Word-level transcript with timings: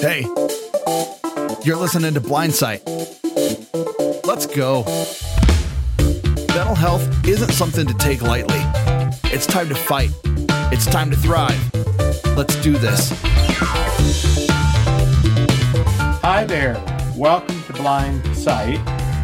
Hey, 0.00 0.22
you're 1.62 1.76
listening 1.76 2.14
to 2.14 2.22
Blindsight. 2.22 2.80
Let's 4.24 4.46
go. 4.46 4.84
Mental 6.54 6.74
health 6.74 7.28
isn't 7.28 7.52
something 7.52 7.86
to 7.86 7.92
take 7.98 8.22
lightly. 8.22 8.62
It's 9.24 9.44
time 9.46 9.68
to 9.68 9.74
fight. 9.74 10.08
It's 10.72 10.86
time 10.86 11.10
to 11.10 11.18
thrive. 11.18 11.74
Let's 12.34 12.56
do 12.62 12.78
this. 12.78 13.12
Hi 16.22 16.44
there. 16.44 16.82
Welcome 17.14 17.62
to 17.64 17.72
Blind 17.74 18.24
Sight. 18.34 18.78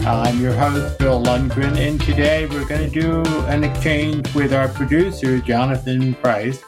I'm 0.06 0.38
your 0.42 0.52
host, 0.52 0.98
Bill 0.98 1.22
Lundgren, 1.22 1.78
and 1.78 1.98
today 2.02 2.44
we're 2.44 2.66
going 2.66 2.90
to 2.90 3.00
do 3.00 3.22
an 3.46 3.64
exchange 3.64 4.34
with 4.34 4.52
our 4.52 4.68
producer, 4.68 5.38
Jonathan 5.38 6.12
Price, 6.16 6.62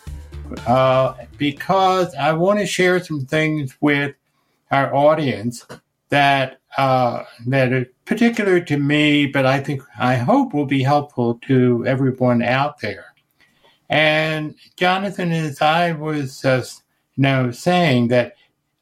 uh, 0.66 1.12
because 1.38 2.14
I 2.14 2.32
want 2.32 2.58
to 2.58 2.66
share 2.66 3.02
some 3.02 3.24
things 3.24 3.76
with 3.80 4.14
our 4.70 4.94
audience 4.94 5.64
that 6.10 6.60
uh, 6.76 7.24
that 7.46 7.72
are 7.72 7.86
particular 8.04 8.60
to 8.60 8.76
me, 8.76 9.26
but 9.26 9.46
I 9.46 9.60
think 9.60 9.82
I 9.98 10.16
hope 10.16 10.52
will 10.52 10.66
be 10.66 10.82
helpful 10.82 11.40
to 11.46 11.84
everyone 11.86 12.42
out 12.42 12.80
there. 12.80 13.06
And 13.88 14.54
Jonathan, 14.76 15.32
as 15.32 15.62
I 15.62 15.92
was 15.92 16.44
uh, 16.44 16.64
you 17.16 17.22
know 17.22 17.50
saying 17.50 18.08
that 18.08 18.34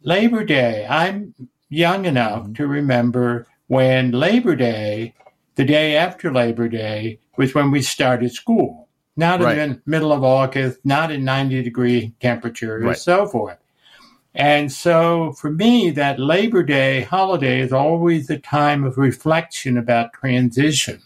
Labor 0.03 0.45
Day, 0.45 0.87
I'm 0.89 1.35
young 1.69 2.05
enough 2.05 2.45
mm-hmm. 2.45 2.55
to 2.55 2.67
remember 2.67 3.47
when 3.69 4.13
Labor 4.13 4.57
Day, 4.57 5.15
the 5.57 5.65
day 5.65 5.97
after 5.97 6.33
Labor 6.33 6.69
Day, 6.69 7.19
was 7.37 7.55
when 7.55 7.71
we 7.71 7.83
started 7.83 8.33
school. 8.33 8.86
Not 9.17 9.41
right. 9.41 9.57
in 9.57 9.71
the 9.71 9.83
middle 9.87 10.13
of 10.13 10.23
August, 10.23 10.81
not 10.85 11.11
in 11.11 11.25
90 11.25 11.63
degree 11.63 12.15
temperatures, 12.21 12.83
right. 12.83 12.91
and 12.91 12.99
so 12.99 13.27
forth. 13.27 13.59
And 14.35 14.71
so 14.71 15.33
for 15.33 15.51
me, 15.51 15.91
that 15.91 16.21
Labor 16.21 16.63
Day 16.63 17.03
holiday 17.03 17.61
is 17.61 17.73
always 17.73 18.29
a 18.29 18.39
time 18.39 18.85
of 18.85 18.99
reflection 18.99 19.79
about 19.79 20.13
transition. 20.13 21.01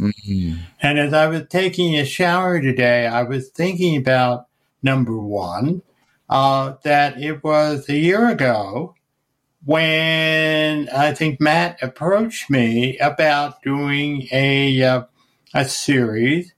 Mm-hmm. 0.00 0.54
And 0.80 0.98
as 0.98 1.12
I 1.12 1.26
was 1.26 1.42
taking 1.50 1.96
a 1.96 2.06
shower 2.06 2.60
today, 2.60 3.06
I 3.06 3.24
was 3.24 3.50
thinking 3.50 3.98
about 3.98 4.46
number 4.82 5.16
one, 5.18 5.82
uh, 6.30 6.74
that 6.82 7.20
it 7.20 7.44
was 7.44 7.88
a 7.90 7.96
year 7.96 8.30
ago 8.30 8.94
when 9.64 10.88
I 10.88 11.12
think 11.12 11.40
Matt 11.40 11.82
approached 11.82 12.50
me 12.50 12.98
about 12.98 13.62
doing 13.62 14.28
a 14.32 14.82
uh, 14.82 15.02
a 15.54 15.66
series 15.66 16.51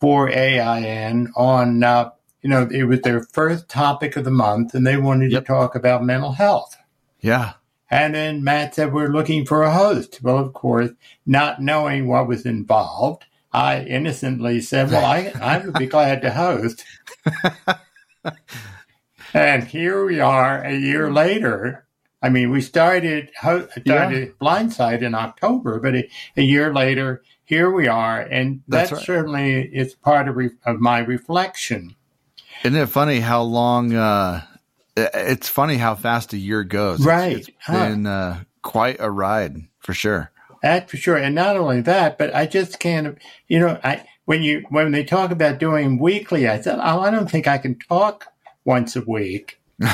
for 0.00 0.28
AIN 0.30 1.32
on 1.36 1.82
uh, 1.82 2.10
you 2.42 2.50
know 2.50 2.68
it 2.70 2.84
was 2.84 3.00
their 3.00 3.22
first 3.22 3.68
topic 3.68 4.16
of 4.16 4.24
the 4.24 4.30
month 4.30 4.74
and 4.74 4.86
they 4.86 4.96
wanted 4.96 5.32
yep. 5.32 5.44
to 5.44 5.46
talk 5.46 5.74
about 5.74 6.04
mental 6.04 6.32
health. 6.32 6.76
Yeah. 7.20 7.54
And 7.90 8.14
then 8.14 8.44
Matt 8.44 8.74
said 8.74 8.92
we're 8.92 9.08
looking 9.08 9.46
for 9.46 9.62
a 9.62 9.72
host. 9.72 10.20
Well, 10.22 10.38
of 10.38 10.52
course, 10.52 10.90
not 11.24 11.62
knowing 11.62 12.06
what 12.06 12.28
was 12.28 12.44
involved, 12.44 13.24
I 13.50 13.80
innocently 13.80 14.60
said, 14.60 14.90
"Well, 14.90 15.04
I 15.04 15.32
I 15.40 15.58
would 15.58 15.74
be 15.74 15.86
glad 15.86 16.20
to 16.22 16.30
host." 16.30 16.84
and 19.34 19.64
here 19.64 20.04
we 20.04 20.20
are 20.20 20.62
a 20.62 20.76
year 20.76 21.10
later 21.10 21.88
I 22.20 22.30
mean, 22.30 22.50
we 22.50 22.60
started 22.60 23.30
started 23.38 23.78
yeah. 23.84 24.32
Blindsight 24.38 25.02
in 25.02 25.14
October, 25.14 25.78
but 25.78 25.94
a, 25.94 26.08
a, 26.36 26.42
year 26.42 26.74
later, 26.74 27.22
here 27.48 27.70
we 27.70 27.88
are, 27.88 28.20
and 28.20 28.62
that 28.68 28.92
right. 28.92 29.02
certainly 29.02 29.62
is 29.62 29.94
part 29.94 30.28
of, 30.28 30.36
re, 30.36 30.50
of 30.66 30.80
my 30.80 30.98
reflection. 30.98 31.96
Isn't 32.62 32.78
it 32.78 32.90
funny 32.90 33.20
how 33.20 33.40
long? 33.40 33.94
Uh, 33.94 34.42
it's 34.94 35.48
funny 35.48 35.76
how 35.76 35.94
fast 35.94 36.34
a 36.34 36.36
year 36.36 36.62
goes. 36.62 37.00
Right, 37.00 37.38
it's, 37.38 37.48
it's 37.48 37.56
huh. 37.62 37.88
been 37.88 38.06
uh, 38.06 38.44
quite 38.60 38.98
a 39.00 39.10
ride 39.10 39.62
for 39.78 39.94
sure. 39.94 40.30
That 40.62 40.90
for 40.90 40.98
sure, 40.98 41.16
and 41.16 41.34
not 41.34 41.56
only 41.56 41.80
that, 41.80 42.18
but 42.18 42.34
I 42.34 42.44
just 42.44 42.80
can't. 42.80 43.16
You 43.46 43.60
know, 43.60 43.80
I 43.82 44.04
when 44.26 44.42
you 44.42 44.66
when 44.68 44.92
they 44.92 45.02
talk 45.02 45.30
about 45.30 45.58
doing 45.58 45.98
weekly, 45.98 46.48
I 46.48 46.60
said, 46.60 46.78
oh, 46.78 47.00
I 47.00 47.10
don't 47.10 47.30
think 47.30 47.48
I 47.48 47.56
can 47.56 47.78
talk 47.78 48.26
once 48.66 48.94
a 48.94 49.00
week. 49.00 49.58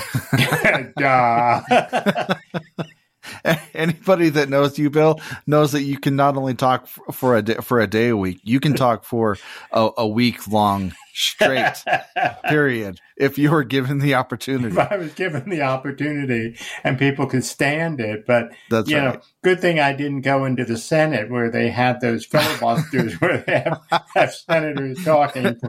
Anybody 3.74 4.28
that 4.30 4.48
knows 4.48 4.78
you, 4.78 4.90
Bill, 4.90 5.20
knows 5.46 5.72
that 5.72 5.82
you 5.82 5.98
can 5.98 6.16
not 6.16 6.36
only 6.36 6.54
talk 6.54 6.86
for 6.86 7.36
a 7.36 7.42
day, 7.42 7.54
for 7.56 7.80
a 7.80 7.86
day 7.86 8.08
a 8.08 8.16
week, 8.16 8.40
you 8.42 8.60
can 8.60 8.74
talk 8.74 9.04
for 9.04 9.36
a, 9.72 9.90
a 9.98 10.06
week 10.06 10.46
long 10.48 10.92
straight. 11.14 11.82
period. 12.48 13.00
If 13.16 13.38
you 13.38 13.50
were 13.50 13.64
given 13.64 13.98
the 13.98 14.14
opportunity, 14.14 14.76
if 14.76 14.78
I 14.78 14.96
was 14.96 15.14
given 15.14 15.48
the 15.48 15.62
opportunity, 15.62 16.56
and 16.82 16.98
people 16.98 17.26
could 17.26 17.44
stand 17.44 18.00
it, 18.00 18.26
but 18.26 18.50
that's 18.70 18.88
you 18.88 18.96
right. 18.96 19.14
know, 19.14 19.20
good 19.42 19.60
thing 19.60 19.78
I 19.78 19.92
didn't 19.92 20.22
go 20.22 20.44
into 20.44 20.64
the 20.64 20.76
Senate 20.76 21.30
where 21.30 21.50
they 21.50 21.70
have 21.70 22.00
those 22.00 22.24
filibusters 22.24 23.14
where 23.20 23.38
they 23.38 23.60
have, 23.60 24.06
have 24.14 24.34
senators 24.34 25.04
talking. 25.04 25.60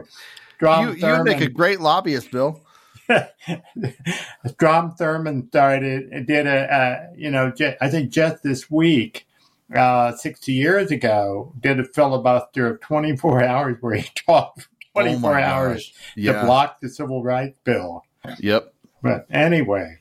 You, 0.60 0.92
you 0.92 1.24
make 1.24 1.42
a 1.42 1.50
great 1.50 1.80
lobbyist, 1.80 2.30
Bill. 2.30 2.65
Strom 4.46 4.94
Thurmond 4.98 5.48
started 5.48 6.26
did 6.26 6.46
a 6.46 6.74
uh, 6.74 7.06
you 7.16 7.30
know 7.30 7.52
I 7.80 7.88
think 7.88 8.10
just 8.10 8.42
this 8.42 8.70
week, 8.70 9.26
uh, 9.74 10.12
sixty 10.16 10.52
years 10.52 10.90
ago, 10.90 11.52
did 11.60 11.80
a 11.80 11.84
filibuster 11.84 12.66
of 12.66 12.80
twenty 12.80 13.16
four 13.16 13.42
hours 13.44 13.76
where 13.80 13.94
he 13.94 14.08
talked 14.14 14.68
twenty 14.92 15.18
four 15.18 15.38
oh 15.38 15.42
hours 15.42 15.92
yeah. 16.16 16.32
to 16.32 16.44
block 16.44 16.80
the 16.80 16.88
civil 16.88 17.22
rights 17.22 17.58
bill. 17.64 18.04
Yep. 18.40 18.72
But 19.02 19.26
anyway, 19.30 20.00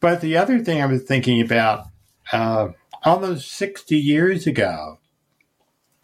but 0.00 0.20
the 0.20 0.36
other 0.36 0.60
thing 0.60 0.80
I 0.80 0.86
was 0.86 1.02
thinking 1.02 1.40
about 1.40 1.86
uh, 2.32 2.68
almost 3.04 3.50
sixty 3.50 3.98
years 3.98 4.46
ago, 4.46 4.98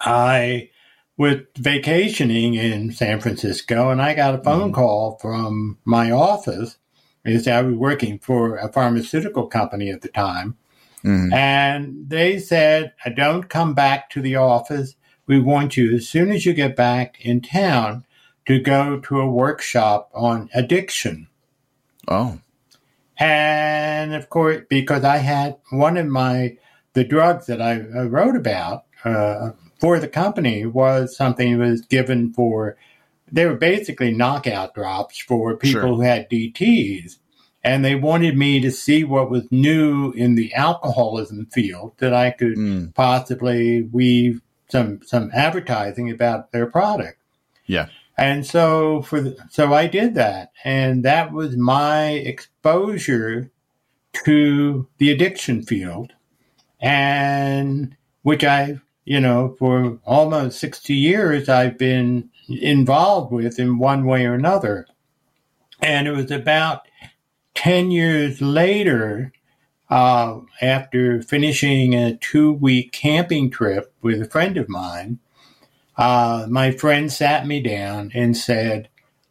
I 0.01 0.71
with 1.17 1.47
vacationing 1.57 2.55
in 2.55 2.93
San 2.93 3.21
Francisco, 3.21 3.91
and 3.91 4.03
I 4.03 4.15
got 4.15 4.35
a 4.35 4.43
phone 4.43 4.71
mm. 4.71 4.75
call 4.75 5.19
from 5.21 5.79
my 5.85 6.11
office. 6.11 6.79
Because 7.23 7.49
I 7.49 7.61
was 7.61 7.75
working 7.75 8.21
for 8.21 8.57
a 8.57 8.73
pharmaceutical 8.73 9.49
company 9.49 9.91
at 9.91 10.03
the 10.03 10.09
time. 10.09 10.57
Mm. 11.05 11.33
And 11.33 12.09
they 12.09 12.39
said, 12.39 12.93
Don't 13.17 13.49
come 13.49 13.75
back 13.75 14.11
to 14.11 14.21
the 14.21 14.37
office. 14.37 14.95
We 15.27 15.41
want 15.41 15.77
you, 15.77 15.97
as 15.97 16.09
soon 16.09 16.31
as 16.31 16.47
you 16.47 16.53
get 16.53 16.77
back 16.77 17.17
in 17.21 17.41
town, 17.41 18.05
to 18.47 18.61
go 18.61 19.01
to 19.01 19.21
a 19.21 19.29
workshop 19.29 20.11
on 20.15 20.49
addiction. 20.55 21.27
Oh. 22.07 22.39
And 23.19 24.15
of 24.15 24.29
course, 24.29 24.63
because 24.69 25.05
I 25.05 25.17
had 25.17 25.57
one 25.71 25.97
of 25.97 26.07
my, 26.07 26.57
the 26.93 27.05
drugs 27.05 27.47
that 27.47 27.61
I, 27.61 27.73
I 27.73 28.05
wrote 28.05 28.37
about, 28.37 28.85
uh, 29.05 29.51
for 29.79 29.99
the 29.99 30.09
company 30.09 30.67
was 30.67 31.17
something 31.17 31.59
that 31.59 31.69
was 31.69 31.81
given 31.83 32.33
for 32.33 32.77
they 33.31 33.47
were 33.47 33.57
basically 33.57 34.13
knockout 34.13 34.75
drops 34.75 35.19
for 35.19 35.57
people 35.57 35.81
sure. 35.81 35.89
who 35.89 36.01
had 36.01 36.31
DTs. 36.31 37.17
And 37.65 37.85
they 37.85 37.97
wanted 37.97 38.37
me 38.37 38.61
to 38.61 38.71
see 38.71 39.03
what 39.03 39.31
was 39.31 39.51
new 39.51 40.13
in 40.13 40.37
the 40.37 40.55
alcoholism 40.55 41.47
field 41.47 41.93
that 41.99 42.15
I 42.15 42.31
could 42.31 42.57
mm. 42.57 42.95
possibly 42.95 43.83
weave 43.83 44.41
some 44.69 45.01
some 45.05 45.31
advertising 45.35 46.09
about 46.09 46.53
their 46.53 46.67
product. 46.67 47.19
Yeah. 47.67 47.89
And 48.17 48.47
so 48.47 49.03
for 49.03 49.21
the, 49.21 49.37
so 49.51 49.75
I 49.75 49.89
did 49.89 50.15
that, 50.15 50.53
and 50.65 51.05
that 51.05 51.33
was 51.33 51.57
my 51.57 52.11
exposure 52.11 53.51
to 54.25 54.87
the 54.99 55.11
addiction 55.11 55.63
field, 55.63 56.13
and 56.81 57.97
which 58.23 58.45
I 58.45 58.81
you 59.07 59.21
know, 59.21 59.55
for 59.57 59.99
almost 60.05 60.59
60 60.59 60.93
years, 60.93 61.49
I've 61.49 61.79
been 61.79 62.29
involved 62.49 63.33
with 63.33 63.59
in 63.59 63.79
one 63.79 64.05
way 64.05 64.27
or 64.27 64.35
another. 64.35 64.87
And 65.81 66.09
it 66.09 66.11
was 66.11 66.31
about 66.33 66.89
10 67.55 67.93
years 67.93 68.43
later, 68.43 69.33
uh, 69.89 70.41
after 70.61 71.23
finishing 71.23 71.95
a 71.95 72.17
two 72.17 72.53
week 72.53 72.91
camping 72.91 73.49
trip 73.49 73.95
with 74.03 74.21
a 74.21 74.29
friend 74.29 74.57
of 74.57 74.69
mine, 74.69 75.21
uh, 75.97 76.47
my 76.51 76.73
friend 76.73 77.11
sat 77.11 77.47
me 77.47 77.63
down 77.63 78.11
and 78.13 78.37
said, 78.37 78.89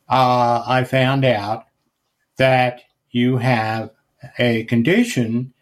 uh, 0.07 0.63
I 0.65 0.85
found 0.85 1.25
out 1.25 1.65
that 2.37 2.81
you 3.11 3.37
have 3.37 3.91
a 4.39 4.63
condition 4.63 5.53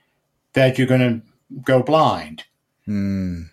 that 0.53 0.77
you're 0.77 0.85
going 0.85 1.01
to 1.01 1.61
go 1.63 1.81
blind. 1.81 2.43
Mm. 2.87 3.49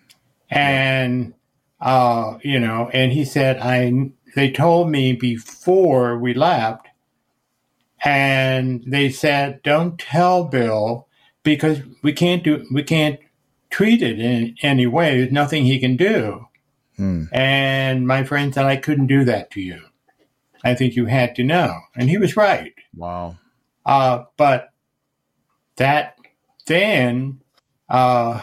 And, 0.51 1.35
uh, 1.81 2.39
you 2.43 2.59
know, 2.59 2.91
and 2.93 3.13
he 3.13 3.25
said, 3.25 3.59
I, 3.59 4.11
they 4.35 4.51
told 4.51 4.91
me 4.91 5.13
before 5.13 6.19
we 6.19 6.35
left, 6.35 6.89
and 8.03 8.83
they 8.87 9.11
said, 9.11 9.63
don't 9.63 9.99
tell 9.99 10.45
Bill 10.45 11.07
because 11.43 11.81
we 12.03 12.13
can't 12.13 12.43
do, 12.43 12.67
we 12.73 12.83
can't 12.83 13.21
treat 13.71 14.03
it 14.03 14.19
in 14.19 14.57
any 14.63 14.87
way. 14.87 15.19
There's 15.19 15.33
nothing 15.33 15.65
he 15.65 15.79
can 15.79 15.97
do. 15.97 16.47
Hmm. 16.97 17.25
And 17.33 18.07
my 18.07 18.25
friend 18.25 18.53
said, 18.53 18.67
I 18.67 18.77
couldn't 18.77 19.07
do 19.07 19.25
that 19.25 19.51
to 19.53 19.61
you. 19.61 19.83
I 20.65 20.75
think 20.75 20.97
you 20.97 21.07
had 21.07 21.35
to 21.37 21.45
know. 21.45 21.79
And 21.95 22.11
he 22.11 22.19
was 22.19 22.37
right. 22.37 22.75
Wow. 22.95 23.37
Uh, 23.87 24.25
but 24.37 24.71
that 25.77 26.19
then 26.67 27.41
uh, 27.89 28.43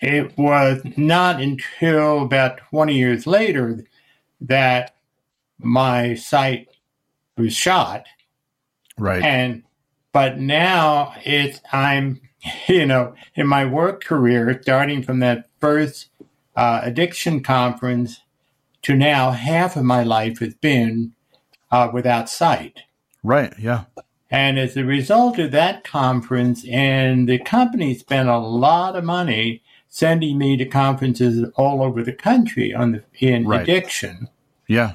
it 0.00 0.36
was 0.38 0.82
not 0.96 1.40
until 1.40 2.22
about 2.22 2.58
20 2.70 2.94
years 2.94 3.26
later 3.26 3.84
that 4.40 4.94
my 5.58 6.14
sight 6.14 6.68
was 7.36 7.54
shot. 7.54 8.06
Right. 8.98 9.22
And 9.22 9.62
but 10.12 10.38
now 10.38 11.14
it's 11.24 11.60
I'm 11.72 12.20
you 12.68 12.86
know 12.86 13.14
in 13.34 13.46
my 13.46 13.64
work 13.64 14.02
career 14.02 14.58
starting 14.62 15.02
from 15.02 15.20
that 15.20 15.48
first 15.60 16.08
uh, 16.56 16.80
addiction 16.82 17.42
conference 17.42 18.20
to 18.82 18.94
now 18.94 19.30
half 19.30 19.76
of 19.76 19.84
my 19.84 20.02
life 20.02 20.38
has 20.38 20.54
been 20.54 21.12
uh, 21.70 21.90
without 21.92 22.28
sight. 22.28 22.80
Right. 23.22 23.52
Yeah. 23.58 23.84
And 24.30 24.58
as 24.58 24.76
a 24.76 24.84
result 24.84 25.38
of 25.38 25.50
that 25.50 25.84
conference, 25.84 26.64
and 26.68 27.28
the 27.28 27.38
company 27.38 27.94
spent 27.94 28.28
a 28.28 28.38
lot 28.38 28.96
of 28.96 29.04
money 29.04 29.62
sending 29.90 30.38
me 30.38 30.56
to 30.56 30.64
conferences 30.64 31.44
all 31.56 31.82
over 31.82 32.02
the 32.02 32.12
country 32.12 32.72
on 32.72 32.92
the, 32.92 33.02
in 33.18 33.46
Right. 33.46 33.62
addiction. 33.62 34.28
Yeah. 34.66 34.94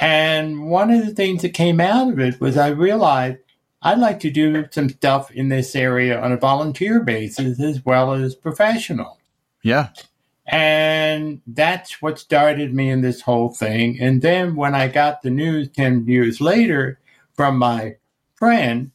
And 0.00 0.70
one 0.70 0.90
of 0.90 1.04
the 1.04 1.12
things 1.14 1.42
that 1.42 1.52
came 1.52 1.80
out 1.80 2.12
of 2.12 2.18
it 2.18 2.40
was 2.40 2.56
I 2.56 2.68
realized 2.68 3.38
I'd 3.82 3.98
like 3.98 4.20
to 4.20 4.30
do 4.30 4.66
some 4.70 4.88
stuff 4.88 5.30
in 5.32 5.48
this 5.48 5.74
area 5.74 6.18
on 6.20 6.32
a 6.32 6.36
volunteer 6.36 7.00
basis 7.00 7.60
as 7.60 7.84
well 7.84 8.12
as 8.12 8.34
professional. 8.34 9.18
Yeah. 9.62 9.88
And 10.46 11.40
that's 11.46 12.00
what 12.00 12.18
started 12.18 12.74
me 12.74 12.88
in 12.90 13.00
this 13.02 13.22
whole 13.22 13.50
thing. 13.50 13.98
And 14.00 14.22
then 14.22 14.54
when 14.54 14.74
I 14.74 14.88
got 14.88 15.22
the 15.22 15.30
news 15.30 15.68
10 15.70 16.06
years 16.06 16.40
later 16.40 16.98
from 17.34 17.58
my 17.58 17.96
friend, 18.34 18.90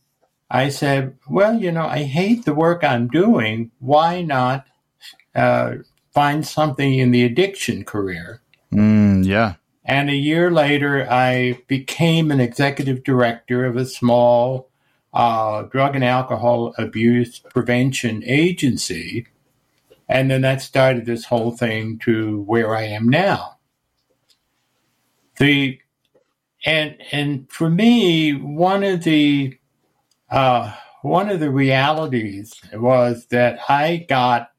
I 0.49 0.69
said, 0.69 1.17
Well, 1.29 1.59
you 1.59 1.71
know, 1.71 1.85
I 1.85 2.03
hate 2.03 2.45
the 2.45 2.53
work 2.53 2.83
I'm 2.83 3.07
doing. 3.07 3.71
Why 3.79 4.21
not 4.21 4.65
uh, 5.35 5.75
find 6.13 6.45
something 6.45 6.97
in 6.97 7.11
the 7.11 7.23
addiction 7.23 7.83
career? 7.83 8.41
Mm, 8.71 9.25
yeah. 9.25 9.55
And 9.83 10.09
a 10.09 10.15
year 10.15 10.49
later, 10.49 11.07
I 11.09 11.59
became 11.67 12.31
an 12.31 12.39
executive 12.39 13.03
director 13.03 13.65
of 13.65 13.77
a 13.77 13.85
small 13.85 14.69
uh, 15.13 15.63
drug 15.63 15.95
and 15.95 16.03
alcohol 16.03 16.73
abuse 16.77 17.39
prevention 17.39 18.23
agency. 18.25 19.27
And 20.09 20.29
then 20.29 20.41
that 20.41 20.61
started 20.61 21.05
this 21.05 21.25
whole 21.25 21.51
thing 21.51 21.99
to 21.99 22.41
where 22.43 22.75
I 22.75 22.83
am 22.83 23.07
now. 23.07 23.57
The 25.37 25.79
and 26.65 26.97
and 27.11 27.51
for 27.51 27.69
me, 27.69 28.31
one 28.31 28.83
of 28.83 29.03
the 29.03 29.57
uh, 30.29 30.73
one 31.01 31.29
of 31.29 31.39
the 31.39 31.51
realities 31.51 32.59
was 32.73 33.27
that 33.27 33.59
I 33.69 34.05
got 34.09 34.49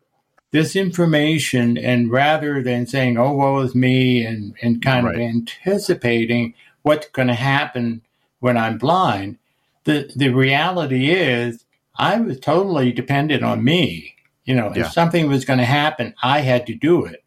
this 0.53 0.77
information, 0.77 1.77
and 1.77 2.11
rather 2.11 2.63
than 2.63 2.87
saying, 2.87 3.19
"Oh, 3.19 3.33
woe 3.33 3.59
is 3.61 3.75
me," 3.75 4.25
and 4.25 4.55
and 4.63 4.83
kind 4.83 5.07
of 5.07 5.15
anticipating 5.17 6.55
what's 6.83 7.09
going 7.09 7.29
to 7.29 7.35
happen 7.35 8.03
when 8.41 8.57
I'm 8.57 8.79
blind, 8.79 9.39
the 9.85 10.11
the 10.15 10.29
reality 10.29 11.11
is 11.11 11.65
I 11.99 12.21
was 12.21 12.39
totally 12.41 12.93
dependent 12.93 13.43
on 13.43 13.65
me. 13.65 14.15
You 14.45 14.55
know, 14.55 14.73
Yeah. 14.75 14.83
if 14.87 14.93
something 14.93 15.29
was 15.29 15.45
going 15.45 15.59
to 15.59 15.65
happen, 15.65 16.15
I 16.23 16.41
had 16.41 16.67
to 16.69 16.75
do 16.75 17.05
it. 17.05 17.23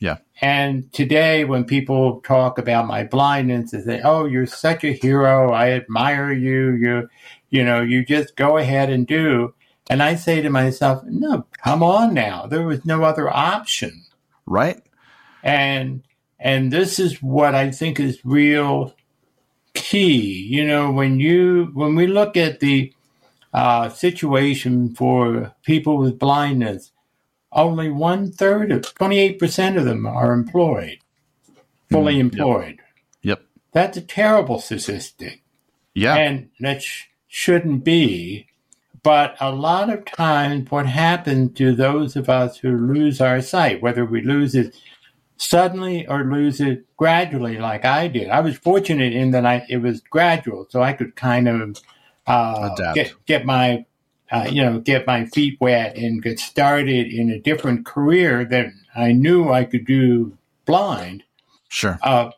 Yeah. 0.00 0.16
And 0.40 0.92
today, 0.92 1.44
when 1.44 1.64
people 1.64 2.20
talk 2.22 2.58
about 2.58 2.86
my 2.86 3.04
blindness, 3.04 3.70
they 3.72 3.80
say, 3.82 4.00
"Oh, 4.02 4.24
you're 4.24 4.46
such 4.46 4.84
a 4.84 4.92
hero. 4.92 5.52
I 5.52 5.70
admire 5.72 6.32
you. 6.32 6.72
You, 6.72 7.08
you 7.50 7.64
know, 7.64 7.80
you 7.82 8.04
just 8.04 8.36
go 8.36 8.56
ahead 8.56 8.90
and 8.90 9.06
do." 9.06 9.54
And 9.90 10.02
I 10.02 10.14
say 10.14 10.40
to 10.40 10.50
myself, 10.50 11.04
"No, 11.04 11.46
come 11.62 11.82
on 11.82 12.14
now. 12.14 12.46
There 12.46 12.62
was 12.66 12.84
no 12.84 13.04
other 13.04 13.28
option." 13.28 14.04
Right. 14.46 14.80
and 15.42 16.02
and 16.40 16.72
this 16.72 16.98
is 16.98 17.22
what 17.22 17.54
I 17.54 17.70
think 17.70 17.98
is 18.00 18.24
real 18.24 18.94
key. 19.74 20.46
You 20.48 20.66
know, 20.66 20.90
when 20.90 21.20
you 21.20 21.70
when 21.74 21.94
we 21.96 22.06
look 22.06 22.36
at 22.36 22.60
the 22.60 22.92
uh, 23.52 23.88
situation 23.90 24.94
for 24.94 25.54
people 25.64 25.96
with 25.98 26.18
blindness, 26.18 26.92
only 27.52 27.90
one 27.90 28.30
third 28.32 28.72
of 28.72 28.82
twenty 28.94 29.18
eight 29.18 29.38
percent 29.38 29.76
of 29.76 29.84
them 29.84 30.06
are 30.06 30.32
employed, 30.32 30.98
fully 31.90 32.14
Mm, 32.14 32.16
yep. 32.16 32.24
employed. 32.32 32.78
Yep. 33.22 33.42
That's 33.72 33.96
a 33.96 34.02
terrible 34.02 34.60
statistic 34.60 35.42
Yeah. 35.94 36.14
and 36.16 36.48
that 36.60 36.82
sh- 36.82 37.04
shouldn't 37.28 37.84
be. 37.84 38.46
But 39.04 39.36
a 39.38 39.52
lot 39.52 39.90
of 39.90 40.06
times, 40.06 40.70
what 40.70 40.86
happens 40.86 41.56
to 41.58 41.74
those 41.74 42.16
of 42.16 42.30
us 42.30 42.56
who 42.56 42.74
lose 42.74 43.20
our 43.20 43.42
sight, 43.42 43.82
whether 43.82 44.02
we 44.06 44.22
lose 44.22 44.54
it 44.54 44.74
suddenly 45.36 46.06
or 46.06 46.24
lose 46.24 46.58
it 46.58 46.86
gradually, 46.96 47.58
like 47.58 47.84
I 47.84 48.08
did, 48.08 48.30
I 48.30 48.40
was 48.40 48.56
fortunate 48.56 49.12
in 49.12 49.30
that 49.32 49.44
I, 49.44 49.66
it 49.68 49.82
was 49.82 50.00
gradual, 50.00 50.66
so 50.70 50.82
I 50.82 50.94
could 50.94 51.16
kind 51.16 51.48
of 51.48 51.80
uh, 52.26 52.74
get 52.94 53.12
get 53.26 53.44
my 53.44 53.84
uh, 54.30 54.48
you 54.50 54.62
know 54.62 54.80
get 54.80 55.06
my 55.06 55.26
feet 55.26 55.58
wet 55.60 55.98
and 55.98 56.22
get 56.22 56.38
started 56.38 57.06
in 57.06 57.28
a 57.28 57.38
different 57.38 57.84
career 57.84 58.42
that 58.46 58.68
I 58.96 59.12
knew 59.12 59.52
I 59.52 59.64
could 59.64 59.84
do 59.84 60.38
blind. 60.64 61.24
sure. 61.68 61.98
Uh, 62.02 62.30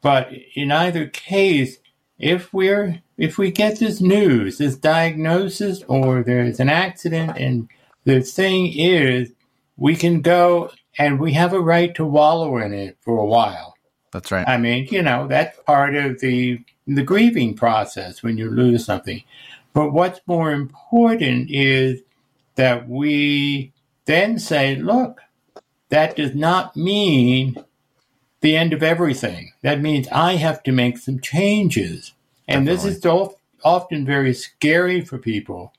but 0.00 0.32
in 0.56 0.72
either 0.72 1.06
case, 1.06 1.78
if 2.18 2.52
we're 2.52 3.02
if 3.22 3.38
we 3.38 3.52
get 3.52 3.78
this 3.78 4.00
news, 4.00 4.58
this 4.58 4.74
diagnosis, 4.74 5.84
or 5.86 6.24
there's 6.24 6.58
an 6.58 6.68
accident, 6.68 7.38
and 7.38 7.68
the 8.02 8.20
thing 8.20 8.72
is, 8.76 9.32
we 9.76 9.94
can 9.94 10.22
go 10.22 10.72
and 10.98 11.20
we 11.20 11.32
have 11.34 11.52
a 11.52 11.60
right 11.60 11.94
to 11.94 12.04
wallow 12.04 12.56
in 12.58 12.74
it 12.74 12.98
for 13.00 13.16
a 13.18 13.24
while. 13.24 13.76
That's 14.10 14.32
right. 14.32 14.46
I 14.48 14.56
mean, 14.58 14.88
you 14.90 15.02
know, 15.02 15.28
that's 15.28 15.56
part 15.60 15.94
of 15.94 16.18
the 16.18 16.64
the 16.88 17.04
grieving 17.04 17.54
process 17.54 18.24
when 18.24 18.38
you 18.38 18.50
lose 18.50 18.84
something. 18.84 19.22
But 19.72 19.92
what's 19.92 20.20
more 20.26 20.50
important 20.50 21.48
is 21.48 22.00
that 22.56 22.88
we 22.88 23.72
then 24.06 24.40
say, 24.40 24.74
look, 24.74 25.20
that 25.90 26.16
does 26.16 26.34
not 26.34 26.76
mean 26.76 27.54
the 28.40 28.56
end 28.56 28.72
of 28.72 28.82
everything. 28.82 29.52
That 29.62 29.80
means 29.80 30.08
I 30.08 30.34
have 30.34 30.64
to 30.64 30.72
make 30.72 30.98
some 30.98 31.20
changes. 31.20 32.14
And 32.48 32.66
this 32.66 32.84
is 32.84 33.04
of- 33.06 33.34
often 33.64 34.04
very 34.04 34.34
scary 34.34 35.00
for 35.00 35.18
people. 35.18 35.72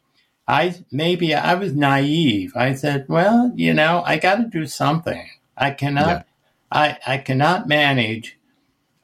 I 0.48 0.76
maybe 0.92 1.34
I 1.34 1.54
was 1.56 1.74
naive. 1.74 2.54
I 2.56 2.74
said, 2.74 3.06
well, 3.08 3.52
you 3.56 3.74
know, 3.74 4.04
I 4.06 4.18
got 4.18 4.36
to 4.36 4.46
do 4.46 4.66
something. 4.66 5.30
I 5.58 5.72
cannot 5.72 6.08
Yeah. 6.08 6.24
I 6.72 6.98
I 7.06 7.18
cannot 7.18 7.68
manage 7.68 8.38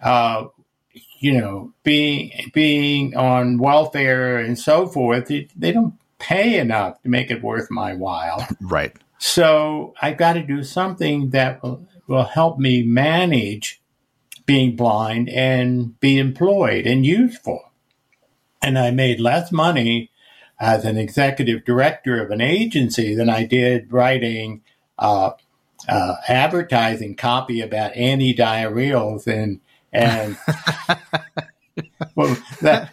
uh 0.04 0.46
you 1.20 1.38
know, 1.39 1.74
being 1.84 2.32
being 2.54 3.16
on 3.16 3.58
welfare 3.58 4.38
and 4.38 4.58
so 4.58 4.88
forth, 4.88 5.30
it, 5.30 5.50
they 5.56 5.72
don't 5.72 5.94
pay 6.18 6.58
enough 6.60 7.01
to 7.04 7.10
make 7.10 7.30
it 7.32 7.44
worth 7.44 7.70
my 7.70 7.94
while. 7.94 8.46
Right. 8.62 8.96
So 9.18 9.94
I 10.01 10.13
got 10.13 10.34
to 10.34 10.42
do 10.42 10.63
something 10.63 11.32
that 11.32 11.62
will, 11.62 11.86
will 12.08 12.24
help 12.24 12.58
me 12.58 12.84
manage 12.84 13.78
being 14.50 14.75
blind 14.75 15.29
and 15.29 16.00
be 16.00 16.18
employed 16.18 16.88
and 16.88 17.06
useful. 17.06 17.72
And 18.63 18.79
I 18.79 18.89
made 18.89 19.20
less 19.20 19.51
money 19.51 20.10
as 20.60 20.86
an 20.86 20.98
executive 20.98 21.63
director 21.63 22.20
of 22.20 22.32
an 22.32 22.41
agency 22.41 23.13
than 23.13 23.29
I 23.29 23.46
did 23.46 23.94
writing 23.94 24.63
uh, 24.98 25.34
uh, 25.88 26.15
advertising 26.27 27.15
copy 27.15 27.62
about 27.62 27.96
anti-diarrheals 27.96 29.27
and 29.27 29.62
and 29.94 30.36
well, 32.15 32.36
that 32.62 32.91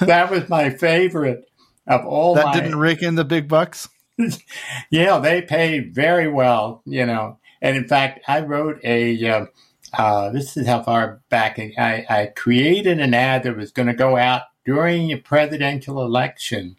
that 0.00 0.30
was 0.30 0.46
my 0.50 0.68
favorite 0.68 1.48
of 1.86 2.04
all 2.04 2.34
that 2.34 2.44
my 2.44 2.52
didn't 2.52 2.78
rake 2.78 3.02
in 3.02 3.14
the 3.14 3.24
big 3.24 3.48
bucks. 3.48 3.88
yeah, 4.90 5.18
they 5.20 5.40
paid 5.40 5.94
very 5.94 6.28
well, 6.28 6.82
you 6.84 7.06
know. 7.06 7.38
And 7.62 7.78
in 7.78 7.88
fact, 7.88 8.20
I 8.28 8.40
wrote 8.40 8.78
a. 8.84 9.26
Uh, 9.26 9.46
uh, 9.94 10.30
this 10.30 10.56
is 10.56 10.66
how 10.66 10.82
far 10.82 11.20
back 11.28 11.58
I, 11.58 12.06
I 12.08 12.32
created 12.36 13.00
an 13.00 13.14
ad 13.14 13.42
that 13.42 13.56
was 13.56 13.72
going 13.72 13.88
to 13.88 13.94
go 13.94 14.16
out 14.16 14.42
during 14.64 15.10
a 15.10 15.16
presidential 15.16 16.04
election, 16.04 16.76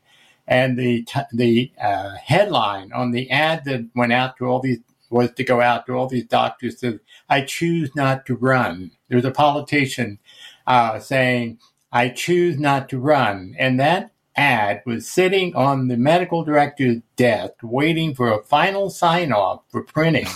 and 0.48 0.78
the 0.78 1.04
t- 1.04 1.22
the 1.34 1.72
uh, 1.82 2.16
headline 2.24 2.92
on 2.94 3.12
the 3.12 3.30
ad 3.30 3.66
that 3.66 3.90
went 3.96 4.14
out 4.14 4.38
to 4.38 4.46
all 4.46 4.60
these 4.60 4.80
was 5.10 5.32
to 5.34 5.44
go 5.44 5.60
out 5.60 5.86
to 5.86 5.94
all 5.94 6.08
these 6.08 6.26
doctors 6.26 6.80
that 6.80 7.02
I 7.30 7.42
choose 7.42 7.94
not 7.96 8.26
to 8.28 8.36
run. 8.36 8.92
There 9.10 9.18
was 9.18 9.26
a 9.26 9.32
politician 9.32 10.20
uh, 10.66 11.00
saying, 11.00 11.60
"I 11.92 12.10
choose 12.10 12.58
not 12.58 12.88
to 12.90 13.00
run," 13.00 13.56
and 13.60 13.80
that 13.80 14.12
ad 14.36 14.82
was 14.86 15.08
sitting 15.08 15.54
on 15.56 15.88
the 15.90 15.98
medical 15.98 16.44
director's 16.44 16.98
desk 17.18 17.56
waiting 17.62 18.16
for 18.16 18.32
a 18.32 18.44
final 18.44 18.90
sign 18.90 19.34
off 19.34 19.64
for 19.70 19.84
printing. 19.84 20.28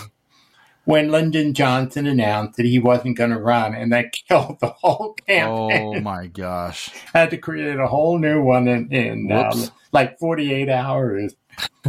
When 0.86 1.10
Lyndon 1.10 1.52
Johnson 1.52 2.06
announced 2.06 2.56
that 2.56 2.64
he 2.64 2.78
wasn't 2.78 3.18
going 3.18 3.30
to 3.30 3.38
run, 3.38 3.74
and 3.74 3.92
that 3.92 4.12
killed 4.28 4.58
the 4.60 4.68
whole 4.68 5.12
campaign. 5.26 5.96
Oh 5.96 6.00
my 6.00 6.28
gosh! 6.28 6.90
I 7.12 7.18
had 7.18 7.30
to 7.30 7.38
create 7.38 7.78
a 7.78 7.88
whole 7.88 8.18
new 8.18 8.40
one 8.40 8.66
in, 8.66 8.90
in 8.90 9.30
um, 9.32 9.64
like 9.92 10.18
48 10.18 10.70
hours. 10.70 11.34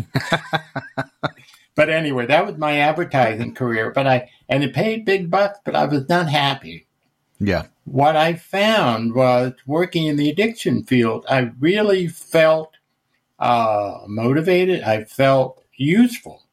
but 1.76 1.90
anyway, 1.90 2.26
that 2.26 2.46
was 2.46 2.58
my 2.58 2.80
advertising 2.80 3.54
career. 3.54 3.92
But 3.92 4.08
I 4.08 4.30
and 4.50 4.64
it 4.64 4.74
paid 4.74 5.06
big 5.06 5.30
bucks, 5.30 5.60
but 5.64 5.76
I 5.76 5.86
was 5.86 6.10
not 6.10 6.28
happy. 6.28 6.88
Yeah. 7.40 7.68
What 7.86 8.16
I 8.16 8.34
found 8.34 9.14
was 9.14 9.54
working 9.68 10.08
in 10.08 10.16
the 10.18 10.30
addiction 10.30 10.84
field, 10.84 11.24
I 11.30 11.52
really 11.60 12.08
felt 12.08 12.76
uh, 13.38 14.00
motivated. 14.08 14.82
I 14.82 15.04
felt 15.04 15.64
useful. 15.76 16.47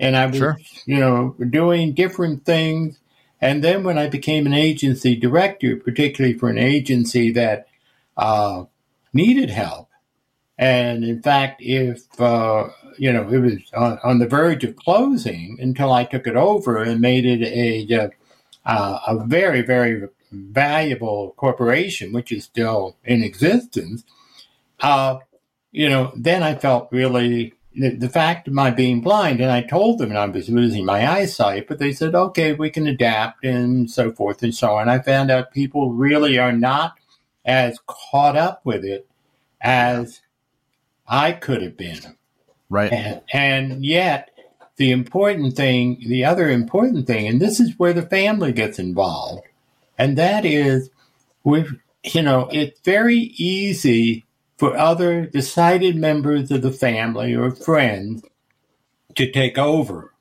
And 0.00 0.16
I 0.16 0.26
was, 0.26 0.36
sure. 0.36 0.58
you 0.86 0.98
know, 0.98 1.36
doing 1.50 1.92
different 1.92 2.44
things. 2.44 2.98
And 3.40 3.62
then 3.62 3.84
when 3.84 3.98
I 3.98 4.08
became 4.08 4.46
an 4.46 4.54
agency 4.54 5.14
director, 5.14 5.76
particularly 5.76 6.36
for 6.36 6.48
an 6.48 6.58
agency 6.58 7.30
that 7.32 7.68
uh, 8.16 8.64
needed 9.12 9.50
help, 9.50 9.88
and 10.58 11.04
in 11.04 11.22
fact, 11.22 11.62
if, 11.62 12.20
uh, 12.20 12.68
you 12.98 13.12
know, 13.12 13.28
it 13.28 13.38
was 13.38 13.58
on, 13.74 13.98
on, 14.02 14.18
the 14.18 14.26
verge 14.26 14.64
of 14.64 14.76
closing 14.76 15.58
until 15.60 15.92
I 15.92 16.04
took 16.04 16.26
it 16.26 16.36
over 16.36 16.82
and 16.82 17.00
made 17.00 17.24
it 17.24 17.42
a, 17.42 18.10
uh, 18.66 18.98
a 19.06 19.26
very, 19.26 19.62
very 19.62 20.08
valuable 20.30 21.34
corporation, 21.36 22.12
which 22.12 22.32
is 22.32 22.44
still 22.44 22.96
in 23.04 23.22
existence, 23.22 24.04
uh, 24.80 25.18
you 25.72 25.88
know, 25.88 26.12
then 26.16 26.42
I 26.42 26.54
felt 26.54 26.88
really 26.90 27.54
the, 27.74 27.90
the, 27.90 28.08
fact 28.08 28.48
of 28.48 28.54
my 28.54 28.70
being 28.70 29.00
blind, 29.00 29.40
and 29.40 29.50
I 29.50 29.62
told 29.62 29.98
them 29.98 30.16
I 30.16 30.26
was 30.26 30.48
losing 30.48 30.84
my 30.84 31.08
eyesight, 31.08 31.68
but 31.68 31.78
they 31.78 31.92
said, 31.92 32.14
okay, 32.14 32.52
we 32.52 32.70
can 32.70 32.86
adapt 32.86 33.44
and 33.44 33.90
so 33.90 34.10
forth 34.10 34.42
and 34.42 34.54
so 34.54 34.74
on. 34.74 34.88
I 34.88 34.98
found 34.98 35.30
out 35.30 35.52
people 35.52 35.92
really 35.92 36.38
are 36.38 36.52
not 36.52 36.94
as 37.44 37.78
caught 37.86 38.36
up 38.36 38.60
with 38.64 38.84
it 38.84 39.06
as 39.60 40.20
I 41.06 41.32
could 41.32 41.62
have 41.62 41.76
been. 41.76 42.16
Right. 42.68 42.92
And, 42.92 43.22
and 43.32 43.84
yet, 43.84 44.30
the 44.76 44.90
important 44.90 45.56
thing, 45.56 46.02
the 46.06 46.24
other 46.24 46.50
important 46.50 47.06
thing, 47.06 47.28
and 47.28 47.40
this 47.40 47.60
is 47.60 47.78
where 47.78 47.92
the 47.92 48.02
family 48.02 48.52
gets 48.52 48.78
involved, 48.78 49.46
and 49.96 50.18
that 50.18 50.44
is 50.44 50.90
with, 51.44 51.68
you 52.02 52.22
know, 52.22 52.48
it's 52.50 52.80
very 52.80 53.16
easy 53.36 54.24
for 54.60 54.76
other 54.76 55.24
decided 55.24 55.96
members 55.96 56.50
of 56.50 56.60
the 56.60 56.70
family 56.70 57.34
or 57.34 57.50
friends 57.50 58.22
to 59.14 59.32
take 59.32 59.56
over, 59.56 60.12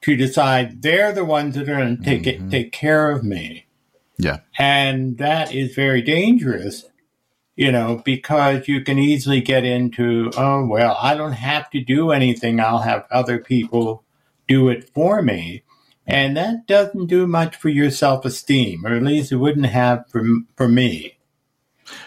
to 0.00 0.16
decide 0.16 0.82
they're 0.82 1.12
the 1.12 1.24
ones 1.24 1.54
that 1.54 1.68
are 1.68 1.76
going 1.76 1.96
to 1.96 2.02
take 2.02 2.24
mm-hmm. 2.24 2.48
it, 2.48 2.50
take 2.50 2.72
care 2.72 3.12
of 3.12 3.22
me. 3.22 3.66
Yeah. 4.18 4.40
And 4.58 5.16
that 5.18 5.54
is 5.54 5.76
very 5.76 6.02
dangerous, 6.02 6.86
you 7.54 7.70
know, 7.70 8.02
because 8.04 8.66
you 8.66 8.80
can 8.80 8.98
easily 8.98 9.40
get 9.40 9.64
into, 9.64 10.32
oh, 10.36 10.66
well, 10.66 10.98
I 11.00 11.14
don't 11.14 11.30
have 11.30 11.70
to 11.70 11.80
do 11.80 12.10
anything. 12.10 12.58
I'll 12.58 12.80
have 12.80 13.06
other 13.12 13.38
people 13.38 14.02
do 14.48 14.70
it 14.70 14.90
for 14.92 15.22
me. 15.22 15.62
And 16.04 16.36
that 16.36 16.66
doesn't 16.66 17.06
do 17.06 17.28
much 17.28 17.54
for 17.54 17.68
your 17.68 17.92
self 17.92 18.24
esteem, 18.24 18.84
or 18.84 18.96
at 18.96 19.04
least 19.04 19.30
it 19.30 19.36
wouldn't 19.36 19.66
have 19.66 20.08
for, 20.08 20.24
for 20.56 20.66
me. 20.66 21.16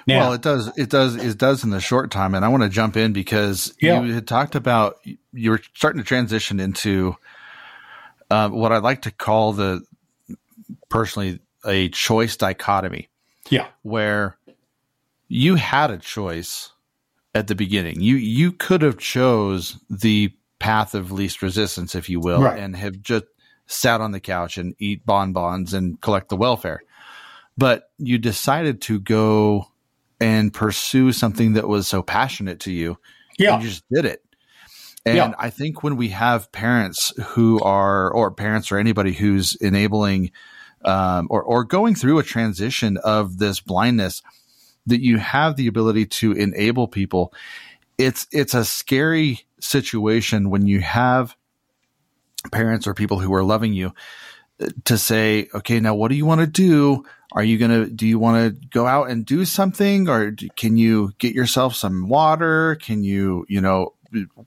Now, 0.07 0.19
well, 0.19 0.33
it 0.33 0.41
does. 0.41 0.77
It 0.77 0.89
does. 0.89 1.15
It 1.15 1.37
does 1.37 1.63
in 1.63 1.69
the 1.69 1.79
short 1.79 2.11
time, 2.11 2.35
and 2.35 2.45
I 2.45 2.49
want 2.49 2.63
to 2.63 2.69
jump 2.69 2.97
in 2.97 3.13
because 3.13 3.73
yeah. 3.81 4.01
you 4.01 4.13
had 4.13 4.27
talked 4.27 4.55
about 4.55 4.99
you 5.33 5.51
were 5.51 5.61
starting 5.73 6.01
to 6.01 6.07
transition 6.07 6.59
into 6.59 7.15
uh, 8.29 8.49
what 8.49 8.71
I 8.71 8.77
like 8.77 9.03
to 9.03 9.11
call 9.11 9.53
the 9.53 9.81
personally 10.89 11.39
a 11.65 11.89
choice 11.89 12.37
dichotomy. 12.37 13.09
Yeah, 13.49 13.67
where 13.83 14.37
you 15.27 15.55
had 15.55 15.91
a 15.91 15.97
choice 15.97 16.71
at 17.33 17.47
the 17.47 17.55
beginning. 17.55 18.01
You 18.01 18.15
you 18.15 18.51
could 18.51 18.81
have 18.81 18.97
chose 18.97 19.77
the 19.89 20.33
path 20.59 20.95
of 20.95 21.11
least 21.11 21.41
resistance, 21.41 21.95
if 21.95 22.09
you 22.09 22.19
will, 22.19 22.41
right. 22.41 22.57
and 22.57 22.75
have 22.75 23.01
just 23.01 23.25
sat 23.67 24.01
on 24.01 24.11
the 24.11 24.19
couch 24.19 24.57
and 24.57 24.75
eat 24.79 25.05
bonbons 25.05 25.73
and 25.73 25.99
collect 26.01 26.29
the 26.29 26.37
welfare. 26.37 26.81
But 27.57 27.89
you 27.97 28.17
decided 28.17 28.81
to 28.83 28.99
go 28.99 29.67
and 30.19 30.53
pursue 30.53 31.11
something 31.11 31.53
that 31.53 31.67
was 31.67 31.87
so 31.87 32.01
passionate 32.01 32.61
to 32.61 32.71
you. 32.71 32.97
Yeah. 33.37 33.59
You 33.59 33.67
just 33.67 33.83
did 33.91 34.05
it. 34.05 34.23
And 35.05 35.17
yeah. 35.17 35.33
I 35.37 35.49
think 35.49 35.83
when 35.83 35.97
we 35.97 36.09
have 36.09 36.51
parents 36.51 37.13
who 37.21 37.59
are, 37.59 38.09
or 38.11 38.31
parents 38.31 38.71
or 38.71 38.79
anybody 38.79 39.13
who's 39.13 39.55
enabling 39.55 40.31
um, 40.83 41.27
or, 41.29 41.43
or 41.43 41.63
going 41.63 41.95
through 41.95 42.19
a 42.19 42.23
transition 42.23 42.97
of 42.97 43.37
this 43.37 43.59
blindness, 43.59 44.23
that 44.87 45.01
you 45.01 45.17
have 45.17 45.55
the 45.55 45.67
ability 45.67 46.05
to 46.05 46.31
enable 46.31 46.87
people. 46.87 47.33
It's, 47.97 48.27
it's 48.31 48.53
a 48.53 48.65
scary 48.65 49.41
situation 49.59 50.49
when 50.49 50.67
you 50.67 50.81
have 50.81 51.35
parents 52.51 52.87
or 52.87 52.93
people 52.93 53.19
who 53.19 53.33
are 53.33 53.43
loving 53.43 53.73
you 53.73 53.93
uh, 54.59 54.67
to 54.85 54.97
say, 54.97 55.49
okay, 55.53 55.79
now 55.79 55.95
what 55.95 56.09
do 56.09 56.15
you 56.15 56.25
want 56.25 56.41
to 56.41 56.47
do? 56.47 57.03
Are 57.35 57.43
you 57.43 57.57
going 57.57 57.71
to, 57.71 57.91
do 57.91 58.07
you 58.07 58.17
want 58.17 58.61
to 58.61 58.67
go 58.69 58.87
out 58.87 59.09
and 59.09 59.25
do 59.25 59.43
something 59.43 60.07
or 60.07 60.31
do, 60.31 60.47
can 60.55 60.77
you 60.77 61.11
get 61.17 61.35
yourself 61.35 61.75
some 61.75 62.07
water? 62.07 62.75
Can 62.75 63.03
you, 63.03 63.45
you 63.49 63.59
know, 63.59 63.93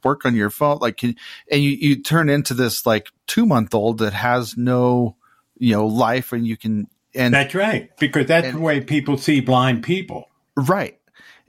work 0.03 0.25
on 0.25 0.35
your 0.35 0.49
phone? 0.49 0.79
Like, 0.79 0.97
can, 0.97 1.15
and 1.53 1.63
you, 1.63 1.73
you 1.73 2.03
turn 2.03 2.31
into 2.31 2.55
this 2.55 2.87
like 2.87 3.09
two 3.27 3.45
month 3.45 3.75
old 3.75 3.99
that 3.99 4.15
has 4.15 4.57
no, 4.57 5.17
you 5.59 5.75
know, 5.75 5.87
life 5.87 6.33
and 6.33 6.47
you 6.47 6.57
can, 6.57 6.89
and 7.15 7.35
that's 7.35 7.55
right. 7.55 7.95
Because 7.99 8.27
that's 8.27 8.47
and, 8.47 8.57
the 8.57 8.63
way 8.63 8.81
people 8.81 9.19
see 9.19 9.41
blind 9.41 9.83
people. 9.83 10.31
Right. 10.57 10.99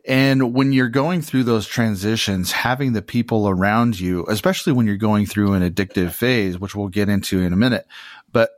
And 0.06 0.54
when 0.54 0.74
you're 0.74 0.90
going 0.90 1.22
through 1.22 1.44
those 1.44 1.68
transitions, 1.68 2.52
having 2.52 2.94
the 2.94 3.02
people 3.02 3.48
around 3.48 3.98
you, 3.98 4.26
especially 4.28 4.74
when 4.74 4.88
you're 4.88 4.98
going 4.98 5.26
through 5.26 5.54
an 5.54 5.70
addictive 5.70 6.12
phase, 6.12 6.60
which 6.60 6.76
we'll 6.76 6.88
get 6.90 7.08
into 7.08 7.40
in 7.42 7.54
a 7.54 7.58
minute, 7.58 7.86
but 8.32 8.50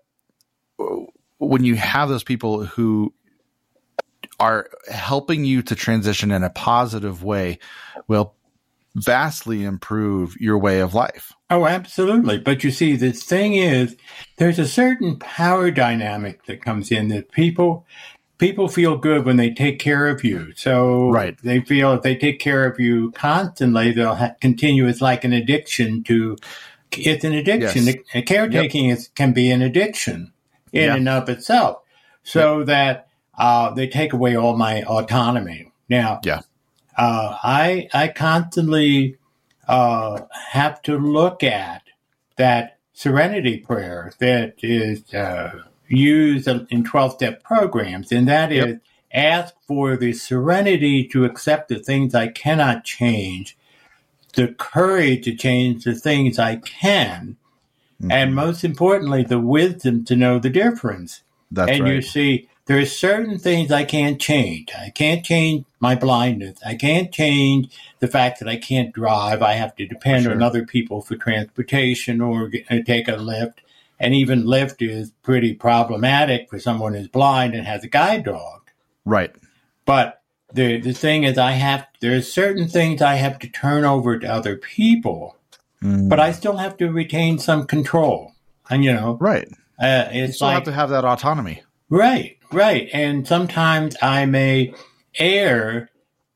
when 1.42 1.64
you 1.64 1.76
have 1.76 2.08
those 2.08 2.24
people 2.24 2.66
who 2.66 3.14
are 4.40 4.70
helping 4.90 5.44
you 5.44 5.62
to 5.64 5.76
transition 5.76 6.32
in 6.32 6.44
a 6.44 6.50
positive 6.50 7.24
way 7.24 7.60
will 8.08 8.36
vastly 8.96 9.64
improve 9.64 10.36
your 10.40 10.58
way 10.58 10.80
of 10.80 10.94
life. 10.94 11.34
Oh, 11.50 11.66
absolutely. 11.66 12.38
But 12.38 12.64
you 12.64 12.72
see, 12.72 12.96
the 12.96 13.12
thing 13.12 13.56
is, 13.56 13.96
there's 14.38 14.60
a 14.60 14.68
certain 14.68 15.18
power 15.18 15.72
dynamic 15.72 16.46
that 16.46 16.64
comes 16.64 16.92
in 16.92 17.08
that 17.10 17.32
people 17.32 17.86
people 18.38 18.68
feel 18.68 18.98
good 18.98 19.26
when 19.26 19.38
they 19.38 19.52
take 19.52 19.80
care 19.80 20.08
of 20.08 20.24
you. 20.24 20.52
So 20.56 21.10
right. 21.10 21.38
they 21.44 21.62
feel 21.62 21.94
if 21.94 22.02
they 22.02 22.16
take 22.16 22.40
care 22.40 22.66
of 22.66 22.80
you 22.80 23.12
constantly, 23.12 23.92
they'll 23.92 24.16
ha- 24.16 24.34
continue. 24.42 24.88
It's 24.88 25.02
like 25.02 25.24
an 25.24 25.34
addiction 25.34 26.04
to. 26.04 26.38
It's 26.92 27.24
an 27.24 27.34
addiction. 27.34 27.86
Yes. 27.86 28.26
Caretaking 28.26 28.90
yep. 28.90 28.98
is, 28.98 29.08
can 29.10 29.32
be 29.32 29.50
an 29.50 29.62
addiction 29.62 30.34
in 30.72 30.84
yeah. 30.84 30.96
and 30.96 31.10
of 31.10 31.30
itself. 31.30 31.82
So 32.24 32.60
yeah. 32.60 32.66
that 32.66 33.08
uh, 33.38 33.74
they 33.74 33.88
take 33.88 34.14
away 34.14 34.36
all 34.36 34.56
my 34.56 34.84
autonomy. 34.84 35.72
Now, 35.90 36.22
yeah, 36.24 36.42
uh, 36.98 37.38
I 37.44 37.90
I 37.94 38.08
constantly 38.10 39.18
uh, 39.68 40.22
have 40.52 40.82
to 40.84 40.98
look 40.98 41.44
at 41.44 41.84
that 42.38 42.78
serenity 42.94 43.58
prayer 43.58 44.14
that 44.20 44.56
is 44.62 45.14
uh, 45.14 45.64
used 45.88 46.48
in 46.48 46.84
twelve 46.84 47.14
step 47.14 47.44
programs, 47.44 48.12
and 48.12 48.28
that 48.28 48.52
yep. 48.52 48.68
is 48.68 48.76
ask 49.14 49.54
for 49.68 49.98
the 49.98 50.14
serenity 50.14 51.06
to 51.06 51.26
accept 51.26 51.68
the 51.68 51.80
things 51.80 52.16
I 52.16 52.28
cannot 52.28 52.86
change, 52.86 53.58
the 54.34 54.50
courage 54.50 55.26
to 55.26 55.36
change 55.36 55.84
the 55.84 55.96
things 55.96 56.40
I 56.40 56.58
can, 56.58 57.38
Mm-hmm. 58.02 58.12
And 58.12 58.36
most 58.36 58.64
importantly, 58.64 59.24
the 59.24 59.40
wisdom 59.40 60.04
to 60.06 60.16
know 60.16 60.40
the 60.40 60.50
difference. 60.50 61.22
That's 61.52 61.72
and 61.72 61.84
right. 61.84 61.96
you 61.96 62.02
see, 62.02 62.50
there's 62.66 62.98
certain 62.98 63.38
things 63.38 63.72
I 63.72 63.84
can't 63.84 64.20
change. 64.20 64.70
I 64.76 64.90
can't 64.90 65.24
change 65.24 65.66
my 65.80 65.94
blindness. 65.94 66.58
I 66.66 66.76
can't 66.76 67.12
change 67.12 67.76
the 68.00 68.08
fact 68.08 68.40
that 68.40 68.48
I 68.48 68.56
can't 68.56 68.94
drive. 68.94 69.42
I 69.42 69.54
have 69.54 69.76
to 69.76 69.86
depend 69.86 70.24
sure. 70.24 70.32
on 70.32 70.42
other 70.42 70.66
people 70.66 71.02
for 71.02 71.16
transportation 71.16 72.22
or 72.22 72.52
uh, 72.70 72.78
take 72.86 73.08
a 73.08 73.18
lift. 73.18 73.62
And 74.00 74.16
even 74.16 74.46
Lyft 74.46 74.78
is 74.80 75.12
pretty 75.22 75.54
problematic 75.54 76.50
for 76.50 76.60
someone 76.60 76.96
who's 76.96 77.08
blind 77.08 77.54
and 77.54 77.68
has 77.68 77.84
a 77.84 77.88
guide 77.88 78.24
dog. 78.24 78.72
Right. 79.06 79.36
But 79.86 80.22
the 80.54 80.80
the 80.82 80.94
thing 80.94 81.24
is, 81.24 81.38
I 81.38 81.52
have 81.52 81.88
there's 82.00 82.32
certain 82.32 82.68
things 82.68 83.02
I 83.02 83.16
have 83.16 83.38
to 83.40 83.48
turn 83.48 83.86
over 83.86 84.18
to 84.18 84.28
other 84.28 84.58
people 84.58 85.36
Mm. 85.84 86.10
But 86.10 86.20
I 86.20 86.32
still 86.32 86.58
have 86.58 86.78
to 86.78 86.92
retain 86.92 87.40
some 87.40 87.66
control. 87.66 88.34
And, 88.70 88.84
you 88.84 88.94
know, 88.94 89.18
right. 89.20 89.48
Uh, 89.80 90.08
it's 90.12 90.16
you 90.16 90.34
still 90.34 90.48
like, 90.48 90.56
have 90.56 90.64
to 90.66 90.72
have 90.72 90.90
that 90.92 91.06
autonomy. 91.06 91.64
Right, 91.90 92.38
right. 92.52 92.88
And 92.94 93.28
sometimes 93.28 93.96
I 94.02 94.26
may 94.26 94.74
err 95.18 95.90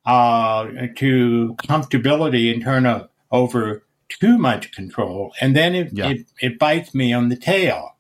uh, 0.05 0.65
to 0.97 1.55
comfortability 1.59 2.53
and 2.53 2.63
turn 2.63 2.85
a, 2.85 3.09
over 3.31 3.83
too 4.09 4.37
much 4.37 4.71
control, 4.71 5.33
and 5.41 5.55
then 5.55 5.75
it 5.75 5.89
Yeah. 5.91 6.09
it, 6.09 6.27
it 6.39 6.59
bites 6.59 6.93
me 6.93 7.11
on 7.13 7.29
the 7.29 7.35
tail 7.35 7.95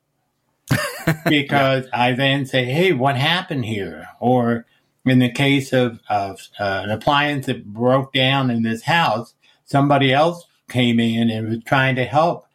because 1.25 1.87
I 1.91 2.13
then 2.13 2.45
say, 2.45 2.65
"Hey, 2.65 2.93
what 2.93 3.15
happened 3.15 3.65
here?" 3.65 4.07
Or 4.19 4.65
in 5.05 5.19
the 5.19 5.31
case 5.31 5.73
of 5.73 5.99
of 6.09 6.47
uh, 6.59 6.81
an 6.83 6.91
appliance 6.91 7.47
that 7.47 7.65
broke 7.65 8.13
down 8.13 8.51
in 8.51 8.63
this 8.63 8.83
house, 8.83 9.33
somebody 9.65 10.13
else 10.13 10.45
came 10.69 10.99
in 10.99 11.29
and 11.29 11.49
was 11.49 11.63
trying 11.65 11.95
to 11.95 12.05
help. 12.05 12.45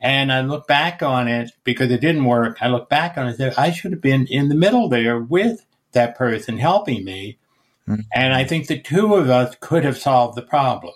And 0.00 0.32
I 0.32 0.42
look 0.42 0.66
back 0.66 1.02
on 1.02 1.26
it 1.26 1.50
because 1.64 1.90
it 1.90 2.00
didn't 2.00 2.24
work. 2.26 2.58
I 2.60 2.68
look 2.68 2.88
back 2.88 3.16
on 3.16 3.26
it 3.26 3.30
and 3.30 3.38
say, 3.38 3.52
I 3.56 3.70
should 3.70 3.92
have 3.92 4.00
been 4.02 4.26
in 4.26 4.48
the 4.48 4.54
middle 4.54 4.88
there 4.88 5.18
with 5.18 5.64
that 5.92 6.16
person 6.16 6.58
helping 6.58 7.04
me. 7.04 7.38
Mhm. 7.88 8.04
And 8.12 8.34
I 8.34 8.44
think 8.44 8.66
the 8.66 8.78
two 8.78 9.14
of 9.14 9.30
us 9.30 9.56
could 9.60 9.84
have 9.84 9.96
solved 9.96 10.36
the 10.36 10.42
problem. 10.42 10.92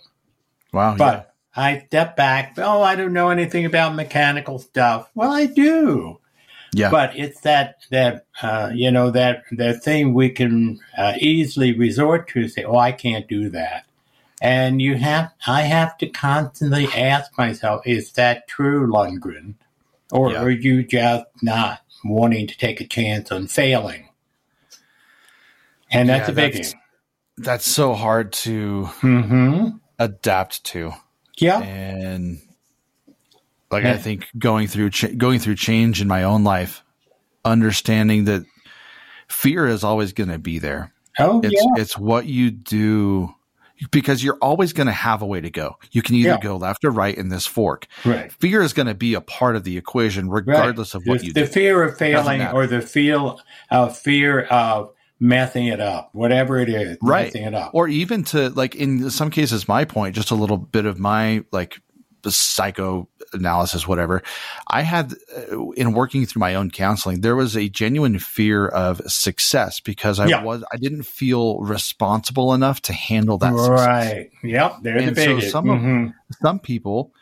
Wow. 0.72 0.96
But 0.96 1.34
I 1.56 1.80
step 1.86 2.16
back. 2.16 2.54
Oh, 2.58 2.82
I 2.82 2.94
don't 2.94 3.12
know 3.12 3.30
anything 3.30 3.64
about 3.64 3.94
mechanical 3.94 4.58
stuff. 4.58 5.10
Well, 5.14 5.32
I 5.32 5.46
do. 5.46 6.20
yeah. 6.72 6.86
yeah. 6.86 6.90
But 6.90 7.16
it's 7.16 7.40
that 7.40 7.86
that 7.90 8.26
uh, 8.42 8.70
you 8.72 8.90
know 8.90 9.10
that 9.10 9.44
that 9.52 9.82
thing 9.82 10.14
we 10.14 10.28
can 10.30 10.78
uh, 10.96 11.14
easily 11.18 11.72
resort 11.76 12.28
to. 12.28 12.48
Say, 12.48 12.64
oh, 12.64 12.76
I 12.76 12.92
can't 12.92 13.26
do 13.26 13.48
that. 13.50 13.86
And 14.40 14.80
you 14.80 14.96
have, 14.96 15.32
I 15.46 15.62
have 15.62 15.98
to 15.98 16.08
constantly 16.08 16.86
ask 16.88 17.36
myself, 17.36 17.86
is 17.86 18.12
that 18.12 18.48
true, 18.48 18.86
Lundgren, 18.90 19.54
or 20.10 20.32
Yeah. 20.32 20.42
are 20.42 20.50
you 20.50 20.82
just 20.82 21.26
not 21.42 21.80
wanting 22.04 22.46
to 22.46 22.56
take 22.56 22.80
a 22.80 22.86
chance 22.86 23.30
on 23.30 23.46
failing? 23.48 24.08
And 25.90 26.08
that's 26.08 26.28
Yeah, 26.28 26.32
a 26.32 26.34
big 26.36 26.52
that's- 26.54 26.74
That's 27.36 27.66
so 27.66 27.94
hard 27.94 28.32
to 28.44 28.90
Mm-hmm. 29.00 29.68
adapt 29.98 30.64
to. 30.64 30.92
Yeah. 31.38 31.60
and 31.60 32.40
like 33.70 33.84
Yeah. 33.84 33.92
I 33.92 33.96
think 33.98 34.26
going 34.38 34.66
through 34.66 34.90
ch- 34.90 35.16
going 35.16 35.38
through 35.38 35.54
change 35.54 36.02
in 36.02 36.08
my 36.08 36.22
own 36.24 36.44
life, 36.44 36.82
understanding 37.46 38.24
that 38.26 38.44
fear 39.28 39.66
is 39.66 39.82
always 39.84 40.12
going 40.12 40.28
to 40.28 40.38
be 40.38 40.58
there. 40.58 40.92
Oh, 41.18 41.40
It's 41.42 41.54
yeah. 41.54 41.80
it's 41.82 41.96
what 41.96 42.26
you 42.26 42.50
do 42.50 43.34
because 43.90 44.22
you're 44.22 44.38
always 44.42 44.72
going 44.72 44.86
to 44.86 44.92
have 44.92 45.22
a 45.22 45.26
way 45.26 45.40
to 45.40 45.50
go. 45.50 45.76
You 45.90 46.02
can 46.02 46.14
either 46.16 46.30
Yeah. 46.30 46.40
go 46.40 46.56
left 46.56 46.84
or 46.84 46.90
right 46.90 47.16
in 47.16 47.28
this 47.28 47.46
fork. 47.46 47.86
Right. 48.04 48.30
Fear 48.32 48.62
is 48.62 48.72
going 48.72 48.88
to 48.88 48.94
be 48.94 49.14
a 49.14 49.20
part 49.20 49.56
of 49.56 49.64
the 49.64 49.76
equation, 49.76 50.28
regardless 50.30 50.94
of 50.94 51.02
what 51.06 51.20
the, 51.20 51.26
you 51.26 51.32
the 51.32 51.40
do. 51.40 51.46
The 51.46 51.52
fear 51.52 51.82
of 51.82 51.96
failing 51.98 52.42
or 52.42 52.66
the 52.66 52.80
feel 52.80 53.40
of 53.70 53.96
fear 53.96 54.42
of 54.42 54.90
messing 55.22 55.66
it 55.66 55.80
up, 55.80 56.08
whatever 56.12 56.58
it 56.58 56.68
is, 56.70 56.96
Right. 57.02 57.26
messing 57.26 57.42
it 57.44 57.54
up. 57.54 57.72
or 57.74 57.88
even 57.88 58.24
to 58.24 58.48
like 58.50 58.74
in 58.74 59.10
some 59.10 59.28
cases 59.30 59.68
my 59.68 59.84
point 59.84 60.14
just 60.14 60.30
a 60.30 60.34
little 60.34 60.56
bit 60.56 60.86
of 60.86 60.98
my 60.98 61.44
like 61.52 61.80
psychoanalysis 62.26 63.86
whatever 63.88 64.22
i 64.68 64.82
had 64.82 65.14
uh, 65.52 65.70
in 65.72 65.92
working 65.92 66.26
through 66.26 66.40
my 66.40 66.54
own 66.54 66.70
counseling 66.70 67.20
there 67.20 67.36
was 67.36 67.56
a 67.56 67.68
genuine 67.68 68.18
fear 68.18 68.66
of 68.68 69.00
success 69.10 69.80
because 69.80 70.18
i 70.20 70.26
Yeah. 70.26 70.42
was 70.42 70.62
i 70.72 70.76
didn't 70.76 71.04
feel 71.04 71.60
responsible 71.60 72.52
enough 72.54 72.82
to 72.82 72.92
handle 72.92 73.38
that 73.38 73.56
success. 73.56 73.86
right. 73.86 74.30
Yep. 74.42 74.76
They're 74.82 74.98
And 74.98 75.16
the 75.16 75.22
so 75.24 75.40
some 75.40 75.70
of- 75.70 75.80
Mhm. 75.80 76.14
some 76.42 76.58
people 76.58 77.12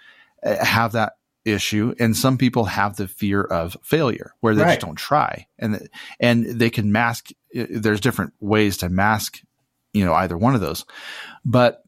uh, 0.45 0.65
have 0.65 0.93
that 0.93 1.13
issue 1.45 1.95
and 1.99 2.17
some 2.17 2.37
people 2.39 2.65
have 2.65 2.97
the 2.97 3.09
fear 3.09 3.43
of 3.43 3.77
failure 3.83 4.35
where 4.41 4.55
they 4.55 4.63
Right. 4.63 4.71
just 4.75 4.81
don't 4.87 4.97
try 4.97 5.47
and 5.59 5.89
and 6.21 6.45
they 6.45 6.69
can 6.71 6.93
mask 6.93 7.31
uh, 7.59 7.65
there's 7.71 8.01
different 8.01 8.35
ways 8.41 8.77
to 8.79 8.89
mask 8.89 9.41
you 9.95 10.05
know 10.05 10.13
either 10.15 10.37
one 10.37 10.55
of 10.55 10.61
those 10.61 10.85
but 11.45 11.83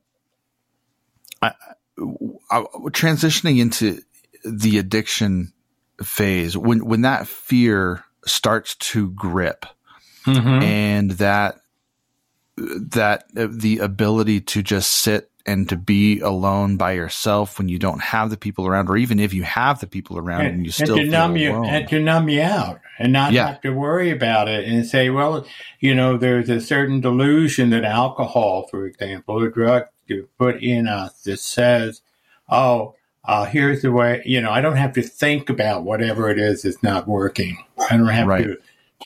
I, 1.43 1.52
transitioning 2.00 3.61
into 3.61 4.00
the 4.45 4.78
addiction 4.78 5.52
phase 6.02 6.57
when 6.57 6.85
when 6.85 7.02
that 7.02 7.26
fear 7.28 8.02
starts 8.26 8.75
to 8.76 9.11
grip 9.11 9.66
Mhm. 10.26 10.62
and 10.62 11.11
that 11.12 11.61
that 12.57 13.25
uh, 13.37 13.47
the 13.50 13.78
ability 13.78 14.40
to 14.40 14.62
just 14.62 14.90
sit 14.90 15.30
and 15.47 15.69
to 15.71 15.76
be 15.76 16.21
alone 16.21 16.76
by 16.76 16.92
yourself 16.92 17.56
when 17.58 17.69
you 17.71 17.78
don't 17.78 18.02
have 18.02 18.28
the 18.28 18.36
people 18.36 18.67
around, 18.67 18.91
or 18.91 18.97
even 18.99 19.19
if 19.19 19.32
you 19.32 19.43
have 19.43 19.80
the 19.80 19.86
people 19.86 20.19
around 20.19 20.45
and, 20.45 20.67
you 20.67 20.71
still 20.71 20.97
to 20.97 21.02
feel 21.02 21.10
numb 21.10 21.36
you 21.39 21.52
alone. 21.52 21.65
and 21.67 21.89
to 21.89 21.99
numb 21.99 22.28
you 22.28 22.43
out 22.43 22.78
and 22.99 23.13
not 23.15 23.32
Yeah. 23.32 23.47
have 23.47 23.60
to 23.63 23.71
worry 23.71 24.10
about 24.10 24.49
it 24.49 24.69
and 24.69 24.84
say, 24.86 25.08
well, 25.08 25.47
you 25.80 25.95
know, 25.95 26.19
there's 26.19 26.50
a 26.50 26.60
certain 26.60 27.00
delusion 27.00 27.71
that 27.71 27.84
alcohol, 27.84 28.67
for 28.71 28.84
example, 28.84 29.43
or 29.43 29.49
drug 29.49 29.84
to 30.10 30.28
put 30.38 30.62
in 30.62 30.86
us 30.86 31.23
that 31.23 31.38
says, 31.40 32.02
oh, 32.49 32.94
uh, 33.25 33.44
here's 33.46 33.82
the 33.82 33.92
way, 33.92 34.23
you 34.25 34.40
know, 34.40 34.50
I 34.50 34.60
don't 34.60 34.76
have 34.76 34.92
to 34.94 35.02
think 35.02 35.49
about 35.50 35.84
whatever 35.84 36.30
it 36.30 36.38
is 36.38 36.62
that's 36.62 36.82
not 36.82 37.08
working. 37.08 37.56
I 37.90 37.96
don't 37.96 38.06
have 38.08 38.26
Right. 38.26 38.44
to 38.44 38.56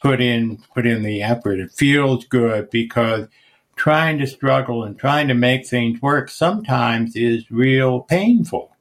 put 0.02 0.20
in 0.20 0.58
put 0.74 0.86
in 0.86 1.02
the 1.02 1.22
effort. 1.22 1.58
It 1.60 1.70
feels 1.72 2.24
good 2.26 2.70
because 2.70 3.28
trying 3.76 4.18
to 4.18 4.26
struggle 4.26 4.84
and 4.84 4.98
trying 4.98 5.28
to 5.28 5.34
make 5.34 5.66
things 5.66 6.00
work 6.02 6.28
sometimes 6.30 7.16
is 7.16 7.50
real 7.50 8.00
painful. 8.00 8.74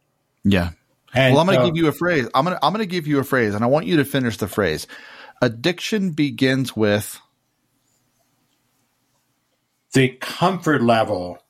yeah. 0.43 0.71
And 1.15 1.33
well, 1.35 1.41
I'm 1.41 1.45
going 1.47 1.59
to 1.59 1.65
so- 1.65 1.69
give 1.71 1.77
you 1.77 1.87
a 1.87 1.91
phrase. 1.91 2.27
I'm 2.33 2.43
going 2.43 2.57
to 2.57 2.65
I'm 2.65 2.73
going 2.73 2.81
to 2.83 2.87
give 2.91 3.05
you 3.05 3.19
a 3.19 3.23
phrase, 3.23 3.53
and 3.53 3.63
I 3.63 3.67
want 3.67 3.85
you 3.85 3.97
to 3.97 4.05
finish 4.05 4.37
the 4.37 4.47
phrase. 4.47 4.87
Addiction 5.43 6.09
begins 6.11 6.75
with 6.75 7.19
the 9.93 10.09
comfort 10.19 10.81
level 10.81 11.42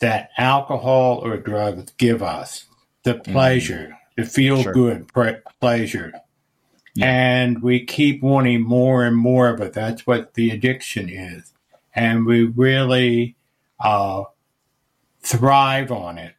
that 0.00 0.30
alcohol 0.36 1.20
or 1.24 1.36
drugs 1.36 1.92
give 1.98 2.22
us, 2.22 2.66
the 3.04 3.14
pleasure, 3.14 3.96
the 4.16 4.24
feel 4.24 4.62
Sure. 4.62 4.72
good 4.72 5.08
pre- 5.08 5.36
pleasure. 5.60 6.12
Yeah. 6.94 7.06
And 7.06 7.62
we 7.62 7.84
keep 7.84 8.22
wanting 8.22 8.62
more 8.62 9.04
and 9.04 9.16
more 9.16 9.48
of 9.48 9.60
it. 9.60 9.72
That's 9.72 10.06
what 10.06 10.34
the 10.34 10.50
addiction 10.50 11.08
is. 11.08 11.52
And 11.94 12.24
we 12.26 12.44
really 12.44 13.36
uh, 13.80 14.24
thrive 15.20 15.90
on 15.90 16.18
it. 16.18 16.34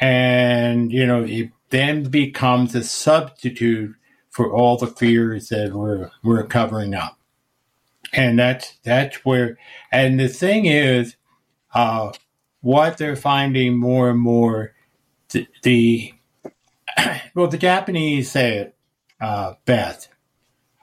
And, 0.00 0.92
you 0.92 1.06
know, 1.06 1.24
it 1.24 1.50
then 1.70 2.04
becomes 2.04 2.74
a 2.74 2.84
substitute 2.84 3.94
for 4.30 4.52
all 4.52 4.76
the 4.76 4.86
fears 4.86 5.48
that 5.48 5.72
we're, 5.72 6.10
we're 6.22 6.44
covering 6.46 6.94
up. 6.94 7.18
And 8.12 8.38
that's, 8.38 8.78
that's 8.82 9.24
where, 9.24 9.58
and 9.90 10.20
the 10.20 10.28
thing 10.28 10.66
is, 10.66 11.16
uh, 11.74 12.12
what 12.66 12.98
they're 12.98 13.14
finding 13.14 13.78
more 13.78 14.10
and 14.10 14.18
more, 14.18 14.74
the, 15.28 15.46
the 15.62 16.12
well, 17.36 17.46
the 17.46 17.56
Japanese 17.56 18.28
say 18.28 18.58
it 18.58 18.74
uh, 19.20 19.54
best. 19.66 20.08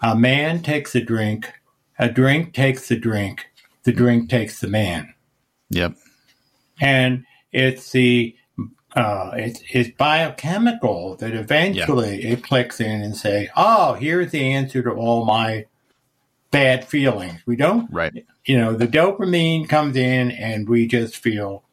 A 0.02 0.16
man 0.16 0.62
takes 0.62 0.96
a 0.96 1.02
drink, 1.02 1.52
a 2.00 2.08
drink 2.08 2.54
takes 2.54 2.90
a 2.90 2.96
drink, 2.96 3.48
the 3.84 3.92
drink 3.92 4.30
takes 4.30 4.62
the 4.62 4.70
man, 4.70 5.14
yep, 5.70 5.96
and 6.80 7.26
it's 7.52 7.92
the 7.92 8.34
uh, 8.96 9.32
it's, 9.34 9.62
it's 9.70 9.90
biochemical 9.98 11.18
that 11.18 11.34
eventually 11.34 12.24
it 12.24 12.44
clicks 12.44 12.80
in 12.80 13.02
and 13.02 13.18
say, 13.18 13.50
"Oh, 13.58 13.96
here's 13.96 14.32
the 14.32 14.54
answer 14.54 14.84
to 14.84 14.92
all 14.92 15.26
my 15.26 15.66
bad 16.50 16.86
feelings." 16.86 17.42
We 17.46 17.58
don't 17.58 17.92
right, 17.92 18.26
you 18.46 18.58
know, 18.58 18.74
the 18.74 18.88
dopamine 18.88 19.68
comes 19.68 19.98
in 19.98 20.32
and 20.32 20.70
we 20.70 20.88
just 20.88 21.18
feel 21.18 21.64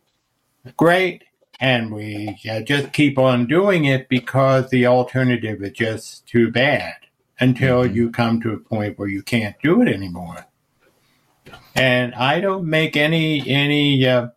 great 0.76 1.24
and 1.60 1.92
we 1.92 2.38
uh, 2.50 2.60
just 2.60 2.92
keep 2.92 3.18
on 3.18 3.46
doing 3.46 3.84
it 3.84 4.08
because 4.08 4.70
the 4.70 4.86
alternative 4.86 5.62
is 5.62 5.72
just 5.72 6.26
too 6.26 6.50
bad 6.50 6.94
until 7.38 7.84
Mhm. 7.84 7.94
you 7.94 8.10
come 8.10 8.40
to 8.42 8.52
a 8.52 8.58
point 8.58 8.98
where 8.98 9.08
you 9.08 9.22
can't 9.22 9.56
do 9.62 9.82
it 9.82 9.88
anymore. 9.88 10.46
And 11.74 12.14
I 12.14 12.40
don't 12.40 12.64
make 12.64 12.96
any 12.96 13.46
any 13.48 14.06
uh, 14.06 14.28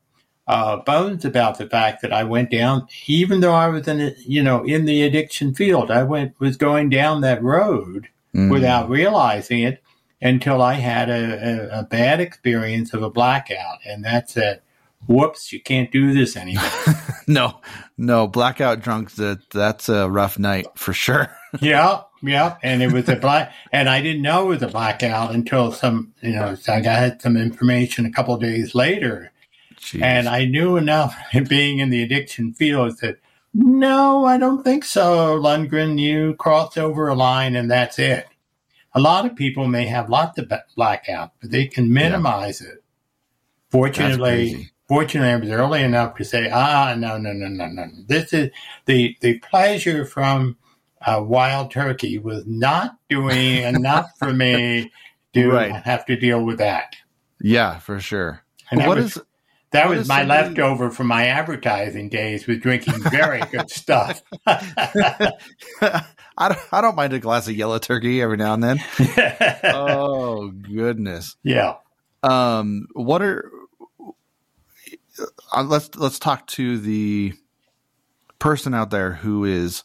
uh, 0.48 0.78
bones 0.78 1.24
about 1.26 1.58
the 1.58 1.68
fact 1.68 2.02
that 2.02 2.12
I 2.14 2.24
went 2.24 2.52
down, 2.52 2.88
even 3.08 3.40
though 3.40 3.54
I 3.54 3.70
was 3.70 3.88
in 3.88 4.02
a, 4.02 4.14
you 4.26 4.44
know 4.44 4.64
in 4.64 4.86
the 4.86 5.04
addiction 5.04 5.54
field, 5.54 5.92
I 5.92 6.04
went 6.04 6.40
was 6.40 6.58
going 6.58 6.90
down 6.90 7.22
that 7.22 7.42
road 7.44 8.08
Mm. 8.36 8.50
without 8.50 8.90
realizing 8.90 9.60
it 9.60 9.80
until 10.20 10.60
I 10.60 10.74
had 10.74 11.08
a, 11.08 11.70
a, 11.76 11.82
a 11.82 11.84
bad 11.84 12.20
experience 12.20 12.92
of 12.92 13.04
a 13.04 13.10
blackout. 13.12 13.78
And 13.86 14.04
that's 14.04 14.34
said, 14.34 14.62
whoops, 15.08 15.52
you 15.52 15.62
can't 15.62 15.92
do 15.92 16.14
this 16.14 16.36
anymore. 16.36 16.70
no, 17.28 17.60
no 17.98 18.28
blackout 18.28 18.82
drunk. 18.82 19.12
That 19.16 19.50
that's 19.50 19.90
a 19.90 20.10
rough 20.10 20.40
night 20.40 20.68
for 20.76 20.94
sure. 20.94 21.30
yeah, 21.62 22.02
yeah. 22.22 22.58
And 22.64 22.82
it 22.82 22.92
was 22.92 23.08
a 23.10 23.16
black, 23.16 23.54
and 23.72 23.90
I 23.90 24.02
didn't 24.02 24.22
know 24.22 24.46
it 24.46 24.62
was 24.62 24.64
a 24.64 24.68
blackout 24.68 25.34
until 25.34 25.72
some, 25.72 26.14
you 26.22 26.32
know, 26.32 26.56
I 26.68 26.82
got 26.82 27.22
some 27.22 27.38
information 27.38 28.06
a 28.06 28.12
couple 28.12 28.34
of 28.34 28.42
days 28.42 28.76
later. 28.76 29.32
Jeez. 29.78 30.02
And 30.02 30.30
I 30.30 30.46
knew 30.46 30.78
enough 30.78 31.16
being 31.50 31.80
in 31.80 31.90
the 31.90 32.02
addiction 32.04 32.54
field 32.54 33.00
that 33.02 33.20
no, 33.54 34.26
I 34.26 34.38
don't 34.38 34.64
think 34.64 34.84
so, 34.84 35.40
Lundgren. 35.40 36.00
You 36.00 36.36
crossed 36.36 36.78
over 36.78 37.08
a 37.08 37.14
line 37.14 37.56
and 37.56 37.70
that's 37.70 38.00
it. 38.00 38.28
A 38.96 39.00
lot 39.00 39.26
of 39.26 39.36
people 39.36 39.68
may 39.68 39.86
have 39.86 40.10
lots 40.10 40.40
of 40.40 40.52
blackout, 40.76 41.32
but 41.40 41.52
they 41.52 41.68
can 41.68 41.94
minimize 41.94 42.62
it. 42.62 42.68
That's 42.68 43.72
Fortunately. 43.72 44.72
Fortunately, 44.94 45.32
I 45.32 45.36
was 45.38 45.50
early 45.50 45.82
enough 45.82 46.16
to 46.18 46.24
say, 46.24 46.52
ah, 46.52 46.94
no, 46.96 47.18
no, 47.18 47.34
no, 47.34 47.48
no, 47.48 47.68
no. 47.68 47.88
This 48.06 48.32
is 48.32 48.52
the 48.86 49.18
the 49.22 49.40
pleasure 49.40 50.06
from 50.06 50.56
uh, 51.06 51.24
wild 51.26 51.72
turkey 51.72 52.20
was 52.20 52.44
not 52.46 52.96
doing 53.10 53.64
enough 53.64 54.12
for 54.20 54.32
me 54.32 54.92
to 55.34 55.50
right. 55.50 55.76
have 55.84 56.06
to 56.06 56.16
deal 56.16 56.44
with 56.46 56.60
that. 56.60 56.96
Yeah, 57.42 57.80
for 57.80 58.00
sure. 58.00 58.44
And 58.70 58.86
what 58.86 58.98
was, 58.98 59.18
is 59.18 59.24
that 59.72 59.90
was 59.90 60.08
my 60.08 60.20
somebody... 60.20 60.50
leftover 60.50 60.92
from 60.92 61.08
my 61.08 61.26
advertising 61.26 62.10
days 62.10 62.46
with 62.46 62.62
drinking 62.62 63.02
very 63.10 63.42
good 63.52 63.72
stuff. 63.72 64.22
I 64.46 65.32
don't, 66.38 66.60
I 66.72 66.82
don't 66.82 66.96
mind 66.96 67.14
a 67.14 67.20
glass 67.20 67.48
of 67.48 67.56
yellow 67.56 67.80
turkey 67.80 68.22
every 68.22 68.38
now 68.38 68.54
and 68.54 68.64
then. 68.64 68.80
oh 69.64 70.50
goodness. 70.50 71.36
Yeah. 71.44 71.78
Um. 72.22 72.88
What 72.94 73.24
are 73.24 73.52
uh, 75.20 75.64
let's 75.64 75.96
let's 75.96 76.20
talk 76.20 76.48
to 76.48 76.78
the 76.78 77.34
person 78.40 78.74
out 78.74 78.90
there 78.90 79.14
who 79.14 79.46
is 79.46 79.84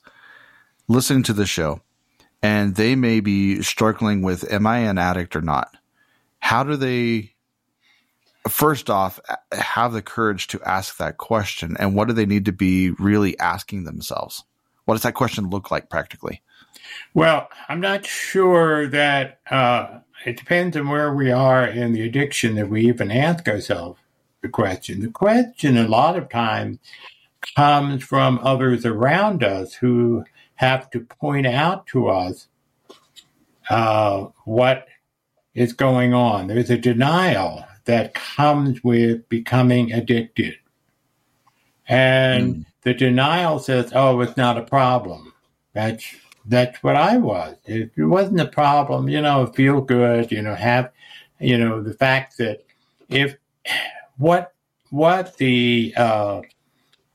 listening 0.89 1.23
to 1.23 1.33
the 1.33 1.47
show 1.47 1.81
and 2.43 2.75
they 2.75 2.95
may 2.95 3.21
be 3.21 3.63
struggling 3.63 4.23
with 4.23 4.51
am 4.53 4.67
I 4.67 4.79
an 4.79 4.99
addict 4.99 5.37
or 5.37 5.43
not? 5.43 5.77
How 6.39 6.63
do 6.65 6.77
they 6.77 7.35
first 8.49 8.89
off 8.89 9.21
have 9.53 9.93
the 9.93 10.03
courage 10.03 10.47
to 10.49 10.63
ask 10.63 10.97
that 10.97 11.19
question 11.19 11.77
and 11.79 11.95
what 11.95 12.09
do 12.09 12.15
they 12.15 12.27
need 12.27 12.47
to 12.47 12.53
be 12.53 12.91
really 12.93 13.39
asking 13.39 13.85
themselves? 13.85 14.45
What 14.87 14.95
does 14.95 15.03
that 15.03 15.15
question 15.15 15.51
look 15.51 15.71
like 15.71 15.91
practically? 15.91 16.43
Well, 17.13 17.49
I'm 17.69 17.81
not 17.81 18.07
sure 18.07 18.87
that 18.87 19.41
uh, 19.51 19.99
it 20.25 20.39
depends 20.39 20.77
on 20.77 20.89
where 20.89 21.13
we 21.15 21.31
are 21.31 21.67
in 21.67 21.93
the 21.93 22.03
addiction 22.03 22.55
that 22.55 22.71
we 22.71 22.87
even 22.87 23.11
ask 23.11 23.47
ourselves 23.49 24.01
the 24.43 24.49
question. 24.49 25.01
The 25.01 25.11
question, 25.11 25.77
a 25.77 25.89
lot 25.89 26.17
of 26.17 26.29
times, 26.29 26.79
comes 27.57 28.03
from 28.03 28.41
others 28.43 28.85
around 28.85 29.43
us 29.45 29.75
who 29.75 30.25
have 30.57 30.91
to 30.91 31.01
point 31.01 31.47
out 31.47 31.87
to 31.87 32.09
us 32.09 32.49
uh, 33.71 34.27
what 34.45 34.89
is 35.55 35.73
going 35.73 36.15
on. 36.15 36.47
There's 36.47 36.71
a 36.71 36.79
denial 36.79 37.65
that 37.85 38.15
comes 38.15 38.83
with 38.83 39.29
becoming 39.29 39.93
addicted. 39.93 40.57
And 41.89 42.55
mm. 42.55 42.67
the 42.83 42.95
denial 42.95 43.59
says, 43.59 43.93
oh, 43.95 44.21
it's 44.21 44.37
not 44.37 44.59
a 44.59 44.63
problem. 44.63 45.33
That's 45.73 46.05
that's 46.45 46.83
what 46.83 46.97
I 46.97 47.19
was. 47.19 47.57
It, 47.67 47.93
it 47.95 48.05
wasn't 48.05 48.41
a 48.41 48.47
problem, 48.47 49.09
you 49.09 49.21
know, 49.21 49.47
feel 49.47 49.81
good, 49.83 50.33
you 50.33 50.41
know, 50.41 50.55
have 50.55 50.91
you 51.41 51.57
know, 51.57 51.83
the 51.83 51.95
fact 51.95 52.39
that 52.39 52.65
if 53.09 53.37
what 54.19 54.53
what 54.91 55.37
the 55.37 55.95
uh, 55.97 56.43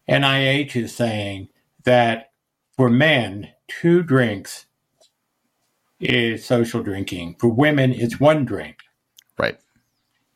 NIH 0.09 0.75
is 0.75 0.95
saying 0.95 1.49
that 1.83 2.31
for 2.75 2.89
men, 2.89 3.49
two 3.67 4.03
drinks 4.03 4.65
is 5.99 6.45
social 6.45 6.83
drinking. 6.83 7.35
For 7.39 7.47
women, 7.47 7.93
it's 7.93 8.19
one 8.19 8.45
drink. 8.45 8.77
Right. 9.37 9.59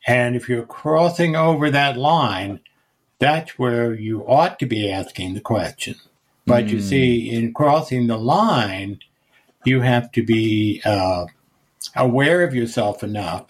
And 0.06 0.36
if 0.36 0.48
you're 0.48 0.66
crossing 0.66 1.36
over 1.36 1.70
that 1.70 1.96
line, 1.96 2.60
that's 3.18 3.58
where 3.58 3.94
you 3.94 4.22
ought 4.26 4.58
to 4.60 4.66
be 4.66 4.90
asking 4.90 5.34
the 5.34 5.40
question. 5.40 5.96
But 6.46 6.64
mm. 6.64 6.70
you 6.70 6.80
see, 6.80 7.30
in 7.30 7.52
crossing 7.52 8.06
the 8.06 8.16
line, 8.16 9.00
you 9.64 9.82
have 9.82 10.10
to 10.12 10.22
be 10.22 10.80
uh, 10.84 11.26
aware 11.94 12.42
of 12.42 12.54
yourself 12.54 13.02
enough 13.02 13.46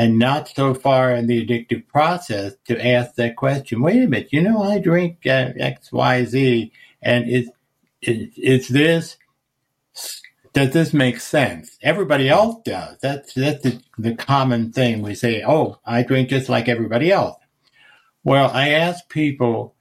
and 0.00 0.18
not 0.18 0.48
so 0.48 0.72
far 0.72 1.14
in 1.14 1.26
the 1.26 1.46
addictive 1.46 1.86
process 1.86 2.54
to 2.64 2.86
ask 2.86 3.16
that 3.16 3.36
question. 3.36 3.82
Wait 3.82 4.02
a 4.02 4.06
minute, 4.06 4.32
you 4.32 4.40
know, 4.40 4.62
I 4.62 4.78
drink 4.78 5.26
uh, 5.26 5.52
X, 5.58 5.92
Y, 5.92 6.24
Z, 6.24 6.72
and 7.02 7.28
is, 7.28 7.50
is 8.00 8.30
is 8.38 8.68
this 8.68 9.18
does 10.54 10.70
this 10.70 10.94
make 10.94 11.20
sense? 11.20 11.76
Everybody 11.82 12.30
else 12.30 12.62
does. 12.64 12.96
That's 13.02 13.34
that's 13.34 13.62
the, 13.62 13.82
the 13.98 14.14
common 14.14 14.72
thing. 14.72 15.02
We 15.02 15.14
say, 15.14 15.44
"Oh, 15.46 15.80
I 15.84 16.02
drink 16.02 16.30
just 16.30 16.48
like 16.48 16.66
everybody 16.66 17.12
else." 17.12 17.36
Well, 18.24 18.50
I 18.54 18.70
ask 18.70 19.06
people 19.10 19.74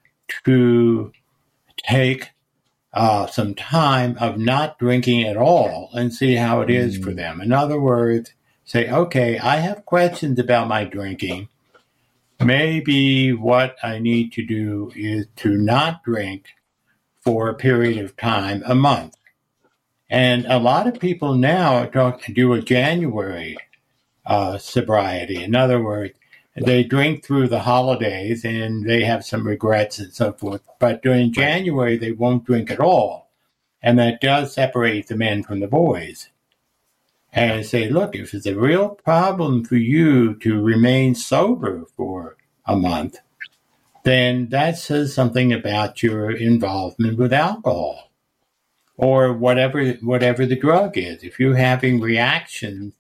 to 0.44 1.14
take 1.88 2.32
uh, 2.94 3.28
some 3.28 3.56
time 3.56 4.18
of 4.20 4.38
not 4.38 4.80
drinking 4.80 5.24
at 5.24 5.38
all 5.38 5.92
and 5.94 6.14
see 6.14 6.36
how 6.36 6.60
it 6.60 6.70
is 6.70 7.00
mm. 7.00 7.06
for 7.06 7.14
them. 7.14 7.40
In 7.40 7.54
other 7.54 7.80
words, 7.80 8.34
say, 8.70 8.88
okay, 8.88 9.40
I 9.40 9.56
have 9.56 9.86
questions 9.86 10.38
about 10.38 10.68
my 10.68 10.84
drinking. 10.84 11.50
Maybe 12.40 13.34
what 13.34 13.76
I 13.82 13.98
need 13.98 14.32
to 14.34 14.46
do 14.46 14.92
is 14.96 15.26
to 15.38 15.58
not 15.58 16.04
drink 16.04 16.46
for 17.22 17.50
a 17.50 17.56
period 17.56 17.98
of 17.98 18.16
time, 18.16 18.62
a 18.68 18.76
month. 18.76 19.16
And 20.08 20.46
a 20.46 20.60
lot 20.60 20.86
of 20.86 21.00
people 21.00 21.34
now 21.34 21.84
talk, 21.86 22.22
to 22.24 22.32
do 22.32 22.54
a 22.54 22.62
January 22.62 23.58
uh, 24.24 24.60
sobriety. 24.60 25.44
In 25.44 25.56
other 25.56 25.82
words, 25.82 26.14
they 26.56 26.84
drink 26.84 27.26
through 27.26 27.48
the 27.48 27.62
holidays 27.62 28.46
and 28.46 28.88
they 28.88 29.04
have 29.04 29.26
some 29.26 29.48
regrets 29.48 29.98
and 29.98 30.14
so 30.14 30.32
forth. 30.34 30.62
But 30.80 31.02
during 31.02 31.34
January, 31.34 31.98
they 31.98 32.12
won't 32.12 32.46
drink 32.46 32.70
at 32.70 32.80
all. 32.80 33.32
And 33.82 33.98
that 33.98 34.22
does 34.22 34.54
separate 34.54 35.08
the 35.08 35.16
men 35.16 35.42
from 35.42 35.60
the 35.60 35.68
boys. 35.68 36.30
And 37.32 37.66
say, 37.66 37.90
look, 37.90 38.16
if 38.16 38.34
it's 38.34 38.48
a 38.48 38.56
real 38.56 38.90
problem 38.90 39.64
for 39.64 39.76
you 39.76 40.34
to 40.36 40.62
remain 40.62 41.14
sober 41.14 41.86
for 41.96 42.38
a 42.66 42.76
month, 42.76 43.18
then 44.04 44.50
that 44.50 44.78
says 44.78 45.14
something 45.14 45.54
about 45.54 46.02
your 46.02 46.32
involvement 46.32 47.20
with 47.20 47.32
alcohol 47.32 48.10
or 48.98 49.32
whatever 49.34 49.92
whatever 50.02 50.46
the 50.46 50.56
drug 50.56 50.98
is. 50.98 51.24
If 51.24 51.40
you're 51.40 51.56
having 51.56 52.02
reactions, 52.02 52.94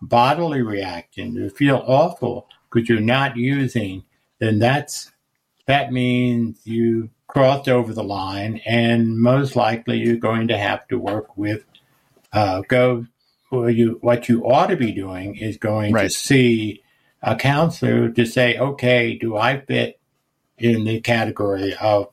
bodily 0.00 0.62
reactions, 0.62 1.36
you 1.36 1.50
feel 1.50 1.84
awful, 1.86 2.48
because 2.72 2.88
you're 2.88 3.00
not 3.00 3.36
using, 3.36 4.04
then 4.38 4.58
that's 4.58 5.12
that 5.66 5.92
means 5.92 6.60
you 6.64 7.10
crossed 7.26 7.68
over 7.68 7.92
the 7.92 8.04
line, 8.04 8.60
and 8.66 9.18
most 9.18 9.56
likely 9.56 9.98
you're 9.98 10.16
going 10.16 10.48
to 10.48 10.58
have 10.58 10.86
to 10.88 10.98
work 10.98 11.36
with 11.36 11.64
uh, 12.32 12.62
go. 12.68 13.06
Well, 13.54 13.70
you 13.70 13.98
what 14.00 14.28
you 14.28 14.44
ought 14.44 14.66
to 14.66 14.76
be 14.76 14.92
doing 14.92 15.36
is 15.36 15.56
going 15.56 15.92
right. 15.92 16.04
to 16.04 16.10
see 16.10 16.82
a 17.22 17.36
counselor 17.36 18.10
to 18.10 18.26
say, 18.26 18.58
okay, 18.58 19.16
do 19.16 19.36
I 19.36 19.60
fit 19.60 20.00
in 20.58 20.84
the 20.84 21.00
category 21.00 21.74
of 21.80 22.08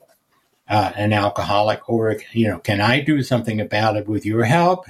uh, 0.70 0.94
an 0.96 1.14
alcoholic, 1.14 1.90
or 1.90 2.18
you 2.32 2.48
know, 2.48 2.60
can 2.60 2.80
I 2.80 3.02
do 3.02 3.24
something 3.24 3.60
about 3.60 3.98
it 3.98 4.08
with 4.08 4.26
your 4.26 4.44
help, 4.44 4.86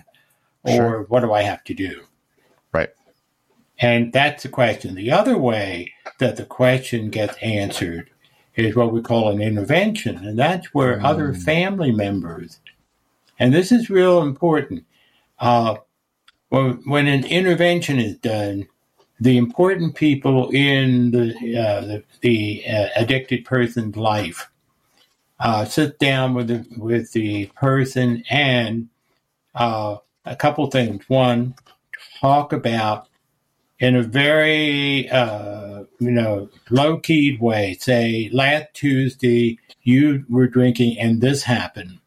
or 0.63 0.75
sure. 0.75 1.05
what 1.09 1.21
do 1.21 1.33
I 1.33 1.41
have 1.41 1.63
to 1.65 1.73
do? 1.73 2.01
Right. 2.71 2.89
And 3.79 4.13
that's 4.13 4.43
the 4.43 4.49
question. 4.49 4.95
The 4.95 5.11
other 5.11 5.37
way 5.37 5.93
that 6.19 6.35
the 6.35 6.45
question 6.45 7.09
gets 7.09 7.35
answered 7.37 8.09
is 8.55 8.75
what 8.75 8.91
we 8.93 9.01
call 9.01 9.29
an 9.29 9.41
intervention. 9.41 10.17
And 10.17 10.37
that's 10.37 10.67
where 10.67 10.97
mm. 10.97 11.03
other 11.03 11.33
family 11.33 11.91
members, 11.91 12.59
and 13.39 13.53
this 13.53 13.71
is 13.71 13.89
real 13.89 14.21
important. 14.21 14.85
Uh, 15.39 15.77
when, 16.51 16.81
when 16.85 17.07
an 17.07 17.25
intervention 17.25 17.97
is 17.97 18.17
done, 18.17 18.67
the 19.19 19.37
important 19.37 19.95
people 19.95 20.49
in 20.49 21.11
the, 21.11 21.29
uh, 21.57 21.81
the, 21.81 22.03
the 22.21 22.63
uh, 22.67 22.87
addicted 22.95 23.45
person's 23.45 23.95
life 23.95 24.49
uh, 25.39 25.63
sit 25.63 25.97
down 25.97 26.33
with 26.33 26.47
the, 26.47 26.65
with 26.77 27.13
the 27.13 27.45
person 27.55 28.23
and 28.29 28.89
uh, 29.55 29.95
a 30.25 30.35
couple 30.35 30.69
things. 30.69 31.07
One, 31.07 31.55
talk 32.19 32.51
about 32.51 33.07
in 33.79 33.95
a 33.95 34.03
very 34.03 35.09
uh, 35.09 35.83
you 35.99 36.11
know 36.11 36.49
low 36.69 36.97
keyed 36.97 37.39
way. 37.39 37.77
Say 37.79 38.29
last 38.33 38.73
Tuesday 38.73 39.57
you 39.83 40.25
were 40.29 40.47
drinking 40.47 40.99
and 40.99 41.21
this 41.21 41.43
happened. 41.43 41.99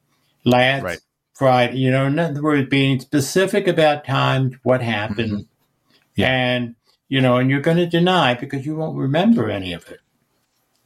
Last 0.44 0.82
right. 0.82 1.00
Friday, 1.34 1.76
you 1.78 1.90
know, 1.90 2.06
in 2.06 2.18
other 2.18 2.42
words, 2.42 2.68
being 2.68 3.00
specific 3.00 3.66
about 3.66 4.04
times, 4.04 4.54
what 4.62 4.80
happened, 4.80 5.32
mm-hmm. 5.32 6.00
yeah. 6.14 6.28
and 6.28 6.74
you 7.08 7.20
know, 7.20 7.36
and 7.36 7.50
you're 7.50 7.60
going 7.60 7.76
to 7.76 7.86
deny 7.86 8.34
because 8.34 8.64
you 8.64 8.76
won't 8.76 8.96
remember 8.96 9.50
any 9.50 9.72
of 9.72 9.88
it. 9.88 10.00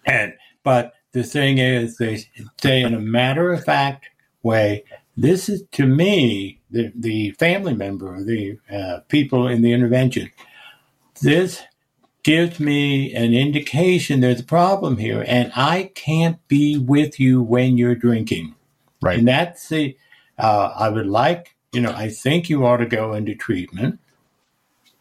And 0.05 0.35
but 0.63 0.95
the 1.13 1.23
thing 1.23 1.59
is, 1.59 1.97
they 1.97 2.25
say 2.61 2.83
in 2.83 2.95
a 2.95 3.01
matter 3.01 3.53
of 3.53 3.65
fact 3.65 4.09
way, 4.43 4.85
this 5.17 5.49
is 5.49 5.63
to 5.73 5.87
me 5.87 6.61
the 6.71 6.93
the 6.95 7.31
family 7.33 7.75
member, 7.75 8.23
the 8.25 8.59
uh, 8.71 9.01
people 9.09 9.47
in 9.47 9.63
the 9.63 9.73
intervention 9.73 10.31
this 11.23 11.63
gives 12.23 12.61
me 12.61 13.15
an 13.15 13.33
indication 13.33 14.21
there's 14.21 14.41
a 14.41 14.45
problem 14.45 14.99
here, 14.99 15.25
and 15.27 15.53
I 15.55 15.91
can't 15.95 16.47
be 16.49 16.79
with 16.79 17.19
you 17.19 17.43
when 17.43 17.79
you're 17.79 17.95
drinking. 17.95 18.55
Right. 19.01 19.19
And 19.19 19.29
that's 19.29 19.69
the, 19.69 19.97
uh, 20.39 20.73
I 20.77 20.89
would 20.89 21.07
like, 21.07 21.57
you 21.73 21.81
know, 21.81 21.93
I 21.93 22.09
think 22.09 22.49
you 22.49 22.65
ought 22.67 22.79
to 22.79 22.87
go 22.87 23.13
into 23.15 23.35
treatment. 23.35 24.01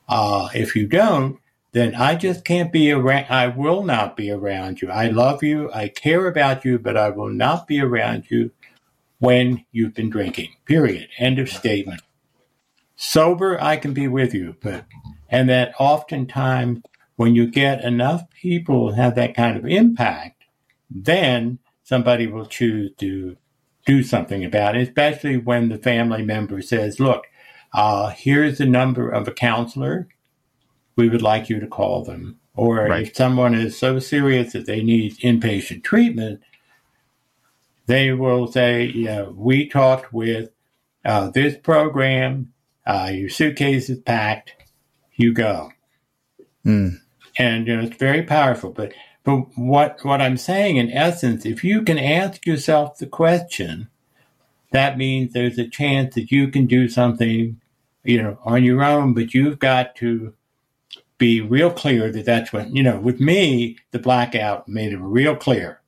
Uh, 0.09 0.49
if 0.53 0.75
you 0.75 0.87
don't, 0.87 1.39
then 1.73 1.95
I 1.95 2.15
just 2.15 2.45
can't 2.45 2.71
be 2.71 2.91
around. 2.91 3.25
I 3.29 3.47
will 3.47 3.83
not 3.83 4.17
be 4.17 4.31
around 4.31 4.81
you. 4.81 4.89
I 4.89 5.09
love 5.09 5.43
you. 5.43 5.71
I 5.73 5.89
care 5.89 6.27
about 6.27 6.65
you, 6.65 6.79
but 6.79 6.97
I 6.97 7.09
will 7.09 7.29
not 7.29 7.67
be 7.67 7.81
around 7.81 8.25
you 8.29 8.51
when 9.19 9.65
you've 9.71 9.93
been 9.93 10.09
drinking. 10.09 10.55
Period. 10.65 11.09
End 11.17 11.39
of 11.39 11.49
statement. 11.49 12.01
Sober, 12.95 13.61
I 13.61 13.77
can 13.77 13.93
be 13.93 14.07
with 14.07 14.33
you, 14.33 14.55
but 14.61 14.85
and 15.29 15.49
that 15.49 15.73
oftentimes 15.79 16.81
when 17.15 17.35
you 17.35 17.45
get 17.47 17.83
enough 17.83 18.29
people 18.31 18.93
have 18.93 19.15
that 19.15 19.35
kind 19.35 19.57
of 19.57 19.65
impact, 19.65 20.43
then 20.89 21.59
somebody 21.83 22.27
will 22.27 22.45
choose 22.45 22.91
to 22.97 23.37
do 23.87 24.03
something 24.03 24.45
about 24.45 24.75
it, 24.75 24.87
especially 24.87 25.37
when 25.37 25.69
the 25.69 25.79
family 25.79 26.21
member 26.21 26.61
says, 26.61 26.99
look, 26.99 27.25
uh, 27.73 28.09
here's 28.09 28.59
the 28.59 28.65
number 28.65 29.09
of 29.09 29.27
a 29.27 29.31
counselor. 29.31 30.07
We 30.95 31.09
would 31.09 31.23
like 31.23 31.49
you 31.49 31.59
to 31.59 31.67
call 31.67 32.03
them. 32.03 32.39
Or 32.53 32.85
right. 32.85 33.07
if 33.07 33.15
someone 33.15 33.55
is 33.55 33.77
so 33.77 33.99
serious 33.99 34.53
that 34.53 34.65
they 34.65 34.83
need 34.83 35.17
inpatient 35.19 35.83
treatment, 35.83 36.41
they 37.85 38.11
will 38.11 38.51
say, 38.51 38.91
we 39.33 39.69
talked 39.69 40.11
with 40.11 40.49
uh, 41.05 41.29
this 41.29 41.55
program, 41.55 42.51
uh, 42.85 43.11
your 43.13 43.29
suitcase 43.29 43.89
is 43.89 43.99
packed, 43.99 44.53
you 45.15 45.33
go. 45.33 45.71
Mm. 46.65 46.99
And 47.37 47.67
you 47.67 47.77
know, 47.77 47.83
it's 47.83 47.97
very 47.97 48.23
powerful. 48.23 48.71
But 48.71 48.93
but 49.27 49.57
what 49.57 50.05
what 50.05 50.21
I'm 50.21 50.37
saying 50.37 50.77
in 50.77 50.89
essence, 50.89 51.45
if 51.45 51.61
you 51.61 51.81
can 51.81 51.99
ask 51.99 52.45
yourself 52.45 52.97
the 52.97 53.05
question, 53.05 53.89
that 54.71 54.97
means 54.97 55.33
there's 55.33 55.59
a 55.59 55.67
chance 55.67 56.15
that 56.15 56.31
you 56.31 56.47
can 56.47 56.65
do 56.65 56.87
something, 56.87 57.59
you 58.05 58.23
know, 58.23 58.39
on 58.45 58.63
your 58.63 58.81
own. 58.81 59.13
But 59.13 59.33
you've 59.33 59.59
got 59.59 59.97
to 59.97 60.33
be 61.17 61.41
real 61.41 61.71
clear 61.71 62.09
that 62.09 62.23
that's 62.23 62.53
what 62.53 62.69
you 62.73 62.81
know. 62.81 63.01
With 63.01 63.19
me, 63.19 63.75
the 63.91 63.99
blackout 63.99 64.69
made 64.69 64.93
it 64.93 64.99
real 65.01 65.35
clear. 65.35 65.81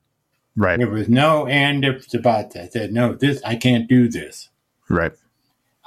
Right. 0.54 0.78
There 0.78 0.90
was 0.90 1.08
no 1.08 1.46
and 1.46 1.82
ifs 1.82 2.12
about 2.12 2.50
that. 2.50 2.64
I 2.64 2.68
said, 2.68 2.92
no, 2.92 3.14
this 3.14 3.42
I 3.42 3.56
can't 3.56 3.88
do 3.88 4.10
this. 4.10 4.50
Right. 4.90 5.12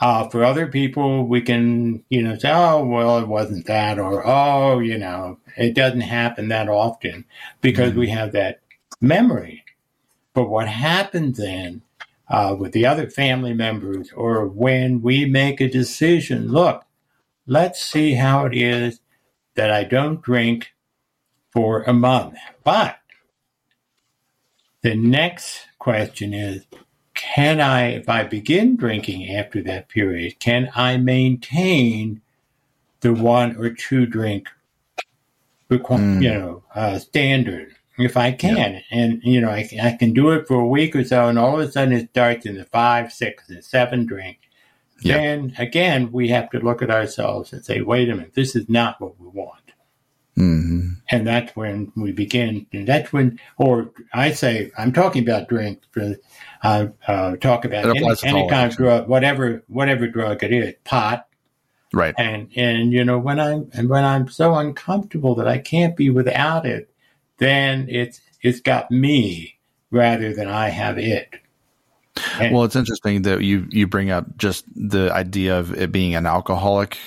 Uh, 0.01 0.27
for 0.27 0.43
other 0.43 0.67
people, 0.67 1.25
we 1.25 1.39
can, 1.39 2.03
you 2.09 2.21
know, 2.21 2.37
say, 2.37 2.51
oh, 2.51 2.83
well, 2.83 3.19
it 3.19 3.27
wasn't 3.27 3.65
that, 3.67 3.99
or 3.99 4.25
oh, 4.25 4.79
you 4.79 4.97
know, 4.97 5.37
it 5.55 5.75
doesn't 5.75 6.01
happen 6.01 6.47
that 6.47 6.67
often 6.67 7.23
because 7.61 7.91
mm-hmm. 7.91 7.99
we 7.99 8.09
have 8.09 8.31
that 8.31 8.61
memory. 8.99 9.63
But 10.33 10.49
what 10.49 10.67
happens 10.67 11.37
then 11.37 11.83
uh, 12.27 12.55
with 12.57 12.71
the 12.71 12.85
other 12.85 13.09
family 13.09 13.53
members, 13.53 14.11
or 14.13 14.47
when 14.47 15.01
we 15.01 15.25
make 15.25 15.61
a 15.61 15.69
decision, 15.69 16.51
look, 16.51 16.83
let's 17.45 17.79
see 17.79 18.13
how 18.13 18.45
it 18.45 18.55
is 18.55 18.99
that 19.55 19.69
I 19.69 19.83
don't 19.83 20.21
drink 20.21 20.73
for 21.51 21.83
a 21.83 21.93
month. 21.93 22.37
But 22.63 22.97
the 24.81 24.95
next 24.95 25.67
question 25.77 26.33
is 26.33 26.65
can 27.13 27.61
I, 27.61 27.93
if 27.93 28.09
I 28.09 28.23
begin 28.23 28.75
drinking 28.75 29.29
after 29.35 29.61
that 29.63 29.89
period, 29.89 30.39
can 30.39 30.69
I 30.75 30.97
maintain 30.97 32.21
the 33.01 33.13
one 33.13 33.55
or 33.57 33.69
two 33.69 34.05
drink, 34.05 34.47
mm. 35.69 36.23
you 36.23 36.33
know, 36.33 36.63
uh, 36.73 36.99
standard? 36.99 37.75
If 37.95 38.17
I 38.17 38.31
can, 38.31 38.57
yeah. 38.73 38.79
and 38.89 39.21
you 39.23 39.39
know, 39.39 39.51
I, 39.51 39.69
I 39.81 39.91
can 39.91 40.13
do 40.13 40.31
it 40.31 40.47
for 40.47 40.59
a 40.59 40.67
week 40.67 40.95
or 40.95 41.03
so, 41.03 41.27
and 41.27 41.37
all 41.37 41.59
of 41.59 41.67
a 41.67 41.71
sudden 41.71 41.93
it 41.93 42.09
starts 42.09 42.43
in 42.47 42.57
the 42.57 42.65
five, 42.65 43.13
six, 43.13 43.49
and 43.49 43.63
seven 43.63 44.07
drink. 44.07 44.39
Yeah. 45.01 45.17
Then 45.17 45.53
again, 45.59 46.11
we 46.11 46.29
have 46.29 46.49
to 46.51 46.59
look 46.59 46.81
at 46.81 46.89
ourselves 46.89 47.53
and 47.53 47.63
say, 47.63 47.81
"Wait 47.81 48.09
a 48.09 48.15
minute, 48.15 48.33
this 48.33 48.55
is 48.55 48.67
not 48.67 48.99
what 48.99 49.19
we 49.19 49.27
want." 49.27 49.63
Mm-hmm. 50.37 50.93
And 51.11 51.27
that's 51.27 51.55
when 51.55 51.91
we 51.95 52.11
begin. 52.11 52.65
And 52.73 52.87
that's 52.87 53.13
when, 53.13 53.39
or 53.57 53.91
I 54.13 54.31
say, 54.31 54.71
I'm 54.77 54.91
talking 54.91 55.21
about 55.21 55.47
drink. 55.47 55.81
For, 56.63 56.93
uh, 57.07 57.11
uh, 57.11 57.35
talk 57.35 57.65
about 57.65 57.85
any, 57.85 58.07
any 58.23 58.49
kind 58.49 58.71
of 58.71 58.77
drug, 58.77 59.07
whatever 59.07 59.63
whatever 59.67 60.07
drug 60.07 60.43
it 60.43 60.51
is, 60.51 60.73
pot. 60.83 61.27
Right. 61.93 62.15
And 62.17 62.49
and 62.55 62.91
you 62.91 63.05
know 63.05 63.19
when 63.19 63.39
I'm 63.39 63.69
and 63.73 63.89
when 63.89 64.03
I'm 64.03 64.27
so 64.29 64.55
uncomfortable 64.55 65.35
that 65.35 65.47
I 65.47 65.59
can't 65.59 65.95
be 65.95 66.09
without 66.09 66.65
it, 66.65 66.89
then 67.37 67.87
it's 67.89 68.21
it's 68.41 68.61
got 68.61 68.89
me 68.89 69.59
rather 69.91 70.33
than 70.33 70.47
I 70.47 70.69
have 70.69 70.97
it. 70.97 71.35
And, 72.39 72.53
well, 72.53 72.63
it's 72.63 72.75
interesting 72.75 73.23
that 73.23 73.41
you 73.41 73.67
you 73.69 73.87
bring 73.87 74.09
up 74.09 74.37
just 74.37 74.65
the 74.75 75.11
idea 75.11 75.59
of 75.59 75.73
it 75.73 75.91
being 75.91 76.15
an 76.15 76.25
alcoholic 76.25 76.97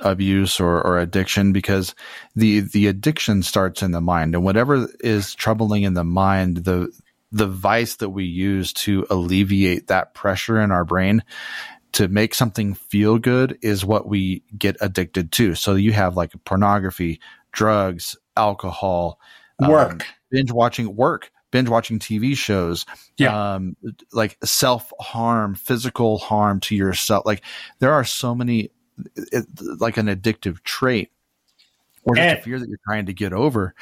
abuse 0.00 0.58
or, 0.58 0.80
or 0.82 0.98
addiction 0.98 1.52
because 1.52 1.94
the 2.34 2.60
the 2.60 2.86
addiction 2.86 3.42
starts 3.42 3.82
in 3.82 3.92
the 3.92 4.00
mind 4.00 4.34
and 4.34 4.42
whatever 4.42 4.88
is 5.00 5.34
troubling 5.34 5.82
in 5.82 5.94
the 5.94 6.04
mind 6.04 6.58
the 6.58 6.90
the 7.32 7.46
vice 7.46 7.96
that 7.96 8.10
we 8.10 8.24
use 8.24 8.72
to 8.72 9.06
alleviate 9.10 9.88
that 9.88 10.14
pressure 10.14 10.60
in 10.60 10.70
our 10.70 10.84
brain 10.84 11.22
to 11.92 12.08
make 12.08 12.34
something 12.34 12.74
feel 12.74 13.18
good 13.18 13.58
is 13.62 13.84
what 13.84 14.06
we 14.06 14.42
get 14.56 14.76
addicted 14.80 15.32
to 15.32 15.54
so 15.54 15.74
you 15.74 15.92
have 15.92 16.16
like 16.16 16.32
pornography 16.44 17.20
drugs 17.52 18.16
alcohol 18.36 19.18
work 19.60 19.92
um, 19.92 19.98
binge 20.30 20.52
watching 20.52 20.94
work 20.96 21.30
binge 21.52 21.68
watching 21.68 22.00
TV 22.00 22.36
shows, 22.36 22.84
yeah. 23.16 23.54
um, 23.54 23.76
like 24.12 24.36
self 24.42 24.92
harm, 24.98 25.54
physical 25.54 26.18
harm 26.18 26.58
to 26.60 26.74
yourself. 26.74 27.24
Like 27.24 27.42
there 27.78 27.92
are 27.92 28.04
so 28.04 28.34
many 28.34 28.70
it, 29.14 29.46
like 29.78 29.96
an 29.96 30.06
addictive 30.06 30.62
trait 30.64 31.12
or 32.04 32.18
and, 32.18 32.38
a 32.38 32.42
fear 32.42 32.58
that 32.58 32.68
you're 32.68 32.78
trying 32.84 33.06
to 33.06 33.12
get 33.12 33.32
over 33.32 33.74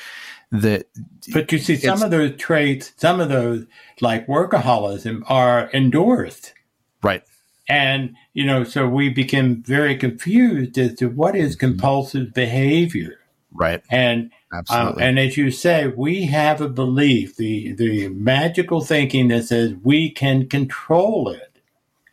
that 0.52 0.86
but 1.32 1.50
you 1.52 1.58
see 1.58 1.76
some 1.76 2.02
of 2.02 2.10
those 2.10 2.36
traits 2.36 2.92
some 2.96 3.20
of 3.20 3.28
those 3.28 3.66
like 4.00 4.26
workaholism 4.26 5.22
are 5.26 5.70
endorsed. 5.72 6.54
Right. 7.02 7.22
And 7.68 8.16
you 8.34 8.44
know 8.44 8.64
so 8.64 8.88
we 8.88 9.08
become 9.08 9.62
very 9.62 9.96
confused 9.96 10.76
as 10.78 10.94
to 10.96 11.08
what 11.08 11.36
is 11.36 11.56
mm-hmm. 11.56 11.66
compulsive 11.68 12.34
behavior. 12.34 13.18
Right. 13.52 13.82
And 13.90 14.32
uh, 14.68 14.94
and 15.00 15.18
as 15.18 15.36
you 15.36 15.50
say 15.50 15.86
we 15.86 16.26
have 16.26 16.60
a 16.60 16.68
belief 16.68 17.36
the 17.36 17.72
the 17.72 18.08
magical 18.08 18.80
thinking 18.80 19.28
that 19.28 19.44
says 19.44 19.74
we 19.82 20.10
can 20.10 20.48
control 20.48 21.28
it. 21.28 21.46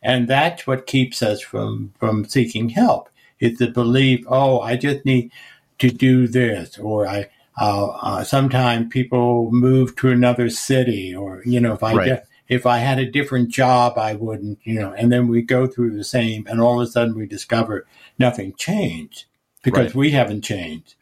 And 0.00 0.28
that's 0.28 0.64
what 0.64 0.86
keeps 0.86 1.22
us 1.22 1.40
from, 1.40 1.92
from 1.98 2.24
seeking 2.24 2.68
help. 2.68 3.10
It's 3.40 3.58
the 3.58 3.68
belief, 3.68 4.24
oh, 4.28 4.60
I 4.60 4.76
just 4.76 5.04
need 5.04 5.32
to 5.78 5.90
do 5.90 6.26
this, 6.26 6.78
or 6.78 7.06
I, 7.06 7.28
uh, 7.60 7.86
uh, 7.88 8.24
sometimes 8.24 8.88
people 8.90 9.50
move 9.50 9.96
to 9.96 10.10
another 10.10 10.50
city, 10.50 11.14
or, 11.14 11.42
you 11.44 11.60
know, 11.60 11.72
if 11.72 11.82
I, 11.82 11.94
right. 11.94 12.22
if 12.48 12.66
I 12.66 12.78
had 12.78 12.98
a 12.98 13.10
different 13.10 13.50
job, 13.50 13.98
I 13.98 14.14
wouldn't, 14.14 14.58
you 14.62 14.74
know, 14.74 14.92
and 14.92 15.10
then 15.10 15.28
we 15.28 15.42
go 15.42 15.66
through 15.66 15.96
the 15.96 16.04
same, 16.04 16.46
and 16.46 16.60
all 16.60 16.80
of 16.80 16.88
a 16.88 16.90
sudden 16.90 17.16
we 17.16 17.26
discover 17.26 17.86
nothing 18.18 18.54
changed 18.54 19.24
because 19.62 19.86
right. 19.86 19.94
we 19.94 20.10
haven't 20.12 20.42
changed. 20.42 20.94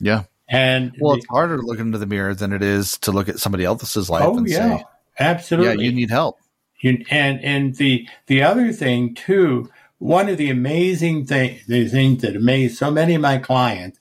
Yeah. 0.00 0.24
And 0.48 0.96
well, 1.00 1.12
the, 1.12 1.18
it's 1.18 1.26
harder 1.28 1.58
to 1.58 1.62
look 1.62 1.78
into 1.78 1.98
the 1.98 2.06
mirror 2.06 2.34
than 2.34 2.52
it 2.52 2.62
is 2.62 2.98
to 2.98 3.12
look 3.12 3.28
at 3.28 3.38
somebody 3.38 3.64
else's 3.64 4.10
life 4.10 4.24
oh, 4.24 4.36
and 4.36 4.48
yeah, 4.48 4.78
say, 4.78 4.84
absolutely. 5.20 5.84
Yeah, 5.84 5.90
you 5.90 5.94
need 5.94 6.10
help. 6.10 6.38
You, 6.80 7.04
and 7.08 7.40
and 7.44 7.76
the 7.76 8.08
the 8.26 8.42
other 8.42 8.72
thing 8.72 9.14
too, 9.14 9.70
one 9.98 10.28
of 10.28 10.38
the 10.38 10.50
amazing 10.50 11.26
thing, 11.26 11.60
the 11.68 11.86
things 11.86 12.22
that 12.22 12.34
amaze 12.34 12.78
so 12.78 12.90
many 12.90 13.14
of 13.14 13.20
my 13.20 13.38
clients, 13.38 14.00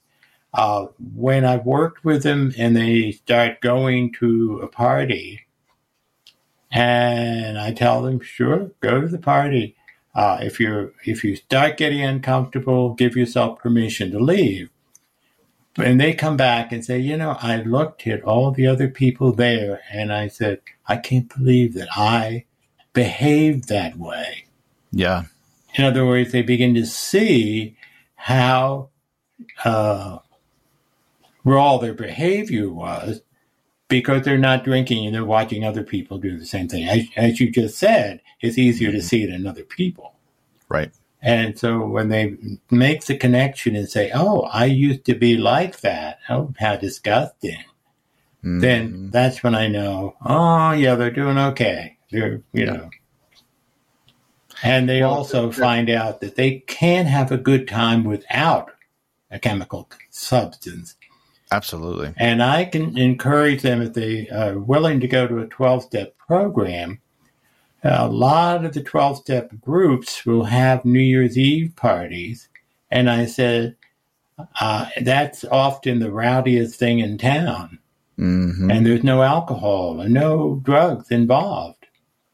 uh, 0.53 0.87
when 1.15 1.45
I 1.45 1.57
worked 1.57 2.03
with 2.03 2.23
them 2.23 2.53
and 2.57 2.75
they 2.75 3.11
start 3.11 3.61
going 3.61 4.13
to 4.13 4.59
a 4.63 4.67
party, 4.67 5.41
and 6.71 7.57
I 7.57 7.71
tell 7.73 8.01
them, 8.01 8.19
sure, 8.19 8.71
go 8.79 9.01
to 9.01 9.07
the 9.07 9.19
party. 9.19 9.75
Uh, 10.15 10.39
if 10.41 10.59
you 10.59 10.93
if 11.05 11.23
you 11.23 11.35
start 11.35 11.77
getting 11.77 12.01
uncomfortable, 12.01 12.93
give 12.93 13.15
yourself 13.15 13.59
permission 13.59 14.11
to 14.11 14.19
leave. 14.19 14.69
And 15.77 16.01
they 16.01 16.13
come 16.13 16.35
back 16.35 16.71
and 16.71 16.83
say, 16.83 16.99
you 16.99 17.15
know, 17.15 17.37
I 17.41 17.57
looked 17.57 18.05
at 18.07 18.23
all 18.23 18.51
the 18.51 18.67
other 18.67 18.89
people 18.89 19.31
there, 19.31 19.81
and 19.91 20.11
I 20.11 20.27
said, 20.27 20.61
I 20.87 20.97
can't 20.97 21.33
believe 21.33 21.73
that 21.75 21.87
I 21.95 22.45
behaved 22.93 23.69
that 23.69 23.97
way. 23.97 24.45
Yeah. 24.91 25.25
In 25.75 25.85
other 25.85 26.05
words, 26.05 26.31
they 26.31 26.41
begin 26.41 26.73
to 26.73 26.85
see 26.85 27.77
how 28.15 28.89
uh, 29.63 30.17
raw 31.43 31.77
their 31.77 31.93
behavior 31.93 32.69
was 32.69 33.21
because 33.87 34.23
they're 34.23 34.37
not 34.37 34.63
drinking 34.63 35.05
and 35.05 35.15
they're 35.15 35.25
watching 35.25 35.63
other 35.63 35.83
people 35.83 36.17
do 36.17 36.37
the 36.37 36.45
same 36.45 36.67
thing. 36.67 36.87
As, 36.87 37.05
as 37.15 37.39
you 37.39 37.51
just 37.51 37.77
said, 37.77 38.21
it's 38.39 38.57
easier 38.57 38.91
to 38.91 39.01
see 39.01 39.23
it 39.23 39.29
in 39.29 39.47
other 39.47 39.63
people. 39.63 40.15
Right. 40.69 40.91
And 41.21 41.59
so 41.59 41.85
when 41.85 42.09
they 42.09 42.37
make 42.71 43.05
the 43.05 43.17
connection 43.17 43.75
and 43.75 43.89
say, 43.89 44.11
oh, 44.13 44.41
I 44.43 44.65
used 44.65 45.05
to 45.05 45.15
be 45.15 45.37
like 45.37 45.81
that, 45.81 46.19
oh, 46.29 46.53
how 46.59 46.77
disgusting, 46.77 47.63
mm-hmm. 48.43 48.59
then 48.59 49.09
that's 49.09 49.43
when 49.43 49.55
I 49.55 49.67
know, 49.67 50.15
oh, 50.23 50.71
yeah, 50.71 50.95
they're 50.95 51.11
doing 51.11 51.37
okay. 51.37 51.97
They're, 52.11 52.41
you 52.53 52.65
know. 52.65 52.89
And 54.61 54.87
they 54.87 55.01
also 55.01 55.51
find 55.51 55.89
out 55.89 56.21
that 56.21 56.35
they 56.35 56.59
can 56.67 57.05
have 57.05 57.31
a 57.31 57.37
good 57.37 57.67
time 57.67 58.03
without 58.03 58.71
a 59.31 59.39
chemical 59.39 59.89
substance. 60.09 60.95
Absolutely. 61.51 62.13
And 62.17 62.43
I 62.43 62.65
can 62.65 62.97
encourage 62.97 63.61
them 63.63 63.81
if 63.81 63.93
they 63.93 64.27
are 64.29 64.59
willing 64.59 64.99
to 64.99 65.07
go 65.07 65.27
to 65.27 65.39
a 65.39 65.47
12 65.47 65.83
step 65.83 66.17
program. 66.17 66.99
A 67.83 68.07
lot 68.07 68.65
of 68.65 68.73
the 68.73 68.83
12 68.83 69.17
step 69.17 69.51
groups 69.61 70.25
will 70.25 70.43
have 70.43 70.85
New 70.85 70.99
Year's 70.99 71.37
Eve 71.37 71.73
parties. 71.75 72.49
And 72.91 73.09
I 73.09 73.25
said, 73.25 73.77
uh, 74.59 74.89
that's 75.01 75.43
often 75.45 75.99
the 75.99 76.11
rowdiest 76.11 76.77
thing 76.77 76.99
in 76.99 77.17
town. 77.17 77.79
Mm-hmm. 78.17 78.69
And 78.69 78.85
there's 78.85 79.03
no 79.03 79.23
alcohol 79.23 80.01
and 80.01 80.13
no 80.13 80.59
drugs 80.63 81.09
involved. 81.09 81.87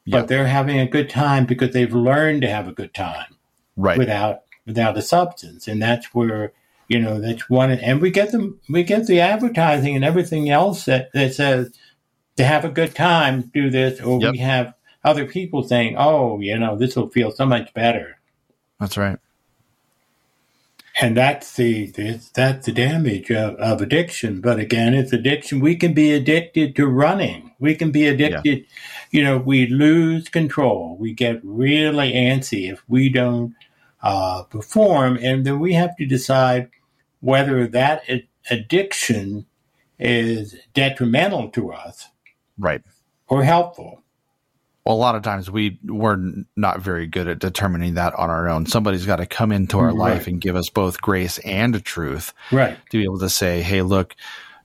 Yep. 0.06 0.22
But 0.22 0.28
they're 0.28 0.48
having 0.48 0.80
a 0.80 0.88
good 0.88 1.10
time 1.10 1.46
because 1.46 1.74
they've 1.74 1.94
learned 1.94 2.42
to 2.42 2.50
have 2.50 2.68
a 2.68 2.74
good 2.74 2.94
time 2.94 3.36
Right. 3.78 3.98
without 3.98 4.42
without 4.66 4.98
a 4.98 5.02
substance. 5.02 5.68
And 5.68 5.82
that's 5.82 6.14
where 6.14 6.54
you 6.88 7.00
know 7.00 7.20
that's 7.20 7.50
one 7.50 7.72
and 7.72 8.02
we 8.02 8.12
get 8.12 8.32
them 8.32 8.60
we 8.70 8.84
get 8.84 9.08
the 9.08 9.20
advertising 9.20 9.96
and 9.96 10.06
everything 10.06 10.50
else 10.50 10.86
that, 10.86 11.12
that 11.14 11.34
says 11.34 11.72
to 12.38 12.44
have 12.44 12.66
a 12.66 12.70
good 12.70 12.94
time 12.94 13.50
do 13.54 13.70
this 13.70 14.00
or 14.02 14.20
Yep. 14.22 14.32
we 14.34 14.38
have 14.40 14.74
other 15.04 15.26
people 15.26 15.64
saying 15.64 15.96
oh 15.98 16.40
you 16.40 16.58
know 16.58 16.76
this 16.78 16.96
will 16.96 17.10
feel 17.10 17.32
so 17.32 17.46
much 17.46 17.74
better. 17.74 18.18
That's 18.80 18.98
right. 18.98 19.18
and 21.02 21.16
that's 21.18 21.54
the, 21.56 21.92
that's 22.34 22.66
the 22.66 22.72
damage 22.72 23.30
of, 23.32 23.56
of 23.56 23.82
addiction. 23.82 24.42
But 24.42 24.60
again 24.60 24.94
it's 24.94 25.14
addiction. 25.14 25.60
We 25.60 25.76
can 25.76 25.94
be 25.94 26.12
addicted 26.14 26.76
to 26.76 26.88
running. 26.88 27.54
We 27.60 27.76
can 27.76 27.92
be 27.92 28.06
addicted 28.08 28.66
you 29.12 29.24
know 29.24 29.38
we 29.38 29.68
lose 29.68 30.30
control. 30.30 30.98
We 31.00 31.14
get 31.14 31.40
really 31.44 32.14
antsy 32.14 32.72
if 32.72 32.84
we 32.88 33.10
don't 33.10 33.56
uh, 34.06 34.44
perform 34.44 35.18
and 35.22 35.46
then 35.46 35.60
we 35.60 35.74
have 35.74 35.96
to 35.98 36.06
decide 36.06 36.70
whether 37.20 37.66
that 37.68 38.08
ad- 38.10 38.28
addiction 38.52 39.46
is 40.00 40.56
detrimental 40.74 41.50
to 41.50 41.72
us 41.74 42.10
Right. 42.58 42.82
or 43.28 43.44
helpful 43.44 44.04
Well, 44.86 44.96
a 44.96 44.98
lot 44.98 45.16
of 45.16 45.24
times 45.24 45.50
we 45.50 45.80
we're 45.84 46.20
not 46.56 46.80
very 46.82 47.08
good 47.08 47.28
at 47.28 47.40
determining 47.40 47.96
that 47.96 48.14
on 48.14 48.30
our 48.30 48.48
own. 48.48 48.68
Somebody's 48.68 49.06
got 49.08 49.16
to 49.16 49.26
come 49.26 49.52
into 49.52 49.80
our 49.80 49.88
Right. 49.88 49.96
life 50.14 50.28
and 50.28 50.40
give 50.40 50.56
us 50.56 50.70
both 50.70 51.02
grace 51.02 51.40
and 51.40 51.84
truth 51.84 52.32
right 52.52 52.78
to 52.92 52.98
be 53.00 53.04
able 53.04 53.18
to 53.20 53.30
say, 53.30 53.64
"Hey, 53.64 53.82
look, 53.82 54.16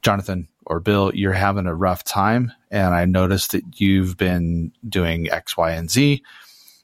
Jonathan 0.02 0.48
or 0.66 0.78
Bill, 0.80 1.10
you're 1.14 1.32
having 1.32 1.66
a 1.66 1.74
rough 1.74 2.04
time, 2.04 2.52
and 2.70 2.94
I 2.94 3.06
noticed 3.06 3.52
that 3.52 3.80
you've 3.80 4.16
been 4.18 4.72
doing 4.86 5.30
X, 5.30 5.56
Y, 5.56 5.70
and 5.72 5.90
Z. 5.90 6.22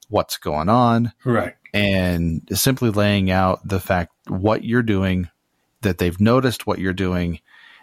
What's 0.08 0.38
going 0.38 0.68
on?" 0.70 1.12
right 1.24 1.54
And 1.76 2.48
simply 2.52 2.90
laying 2.90 3.30
out 3.30 3.66
the 3.66 3.80
fact 3.80 4.12
what 4.28 4.64
you're 4.64 4.82
doing, 4.82 5.28
that 5.82 5.98
they've 5.98 6.18
noticed 6.20 6.66
what 6.66 6.78
you're 6.78 6.92
doing, 6.92 7.40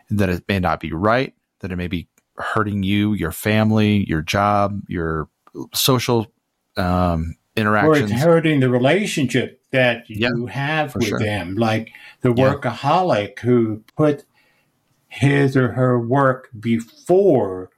that 0.10 0.30
it 0.30 0.44
may 0.48 0.60
not 0.60 0.80
be 0.80 0.92
right, 0.92 1.34
that 1.60 1.72
it 1.72 1.76
may 1.76 1.88
be 1.88 2.08
hurting 2.38 2.84
you, 2.84 3.14
your 3.14 3.32
family, 3.32 4.06
your 4.08 4.22
job, 4.22 4.82
your 4.88 5.30
social 5.74 6.32
um, 6.78 7.36
or 7.56 7.62
interactions. 7.62 8.12
it's 8.12 8.22
hurting 8.22 8.60
the 8.60 8.70
relationship 8.70 9.62
that 9.72 10.10
you 10.10 10.48
have 10.48 10.96
with 10.96 11.06
sure. 11.06 11.20
them. 11.20 11.56
Like 11.56 11.92
the 12.22 12.30
workaholic 12.30 13.40
who 13.40 13.84
put 13.96 14.26
his 15.08 15.56
or 15.56 15.74
her 15.74 16.00
work 16.00 16.50
before 16.60 17.70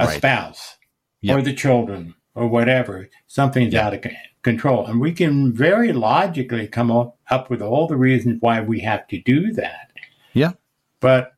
a 0.00 0.06
Right. 0.06 0.16
spouse 0.16 0.76
Yep. 1.20 1.38
or 1.38 1.42
the 1.42 1.52
children 1.52 2.14
or 2.34 2.48
whatever. 2.48 3.08
Something's 3.26 3.74
out 3.74 3.92
of 3.94 4.00
control. 4.48 4.86
And 4.86 5.00
we 5.00 5.12
can 5.12 5.52
very 5.52 5.92
logically 5.92 6.66
come 6.66 6.90
up, 6.90 7.16
up 7.30 7.50
with 7.50 7.60
all 7.62 7.86
the 7.86 7.96
reasons 7.96 8.38
why 8.40 8.60
we 8.60 8.80
have 8.80 9.06
to 9.08 9.20
do 9.20 9.52
that. 9.52 9.90
Yeah. 10.32 10.52
But 11.00 11.34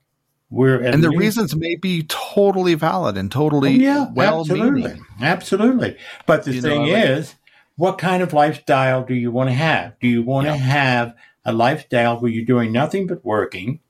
we're 0.51 0.83
at 0.83 0.94
and 0.94 1.03
the 1.05 1.11
reasons 1.11 1.55
may 1.57 1.77
be 1.77 2.03
totally 2.09 2.75
valid 2.75 3.16
and 3.16 3.31
Oh, 3.35 3.38
totally 3.40 3.73
yeah, 3.73 4.07
well 4.12 4.40
absolutely, 4.40 4.83
meaning. 4.83 5.05
absolutely. 5.20 5.96
But 6.27 6.44
the 6.44 6.55
You 6.55 6.61
know, 6.62 6.68
thing 6.68 6.83
like- 6.92 7.05
is, 7.05 7.35
what 7.77 7.99
kind 7.99 8.23
of 8.23 8.33
lifestyle 8.33 9.05
do 9.05 9.14
you 9.14 9.31
want 9.31 9.49
to 9.51 9.55
have? 9.55 9.99
Do 10.01 10.09
you 10.09 10.23
want 10.23 10.46
Yeah. 10.46 10.53
to 10.55 10.59
have 10.59 11.14
a 11.44 11.53
lifestyle 11.53 12.18
where 12.20 12.31
you're 12.31 12.44
doing 12.44 12.73
nothing 12.73 13.07
but 13.07 13.25
working, 13.25 13.81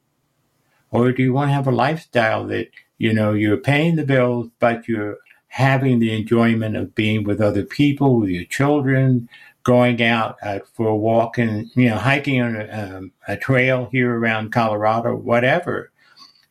or 0.91 1.13
do 1.13 1.23
you 1.23 1.33
want 1.33 1.49
to 1.49 1.55
have 1.55 1.67
a 1.67 1.73
lifestyle 1.73 2.47
that 2.49 2.69
you 2.99 3.13
know 3.15 3.33
you're 3.33 3.57
paying 3.57 3.97
the 3.97 4.05
bills, 4.05 4.49
but 4.59 4.87
you're 4.87 5.17
having 5.51 5.99
the 5.99 6.17
enjoyment 6.17 6.77
of 6.77 6.95
being 6.95 7.23
with 7.25 7.41
other 7.41 7.63
people, 7.65 8.19
with 8.21 8.31
your 8.31 8.45
children, 8.45 9.29
going 9.63 10.03
out 10.03 10.37
uh, 10.43 10.61
for 10.73 10.89
a 10.89 10.97
walk 10.97 11.37
and 11.39 11.71
you 11.75 11.89
know 11.91 11.97
hiking 11.99 12.41
on 12.41 12.57
a, 12.57 12.97
um, 12.97 13.13
a 13.29 13.37
trail 13.37 13.89
here 13.93 14.19
around 14.19 14.53
Colorado, 14.53 15.15
whatever 15.15 15.91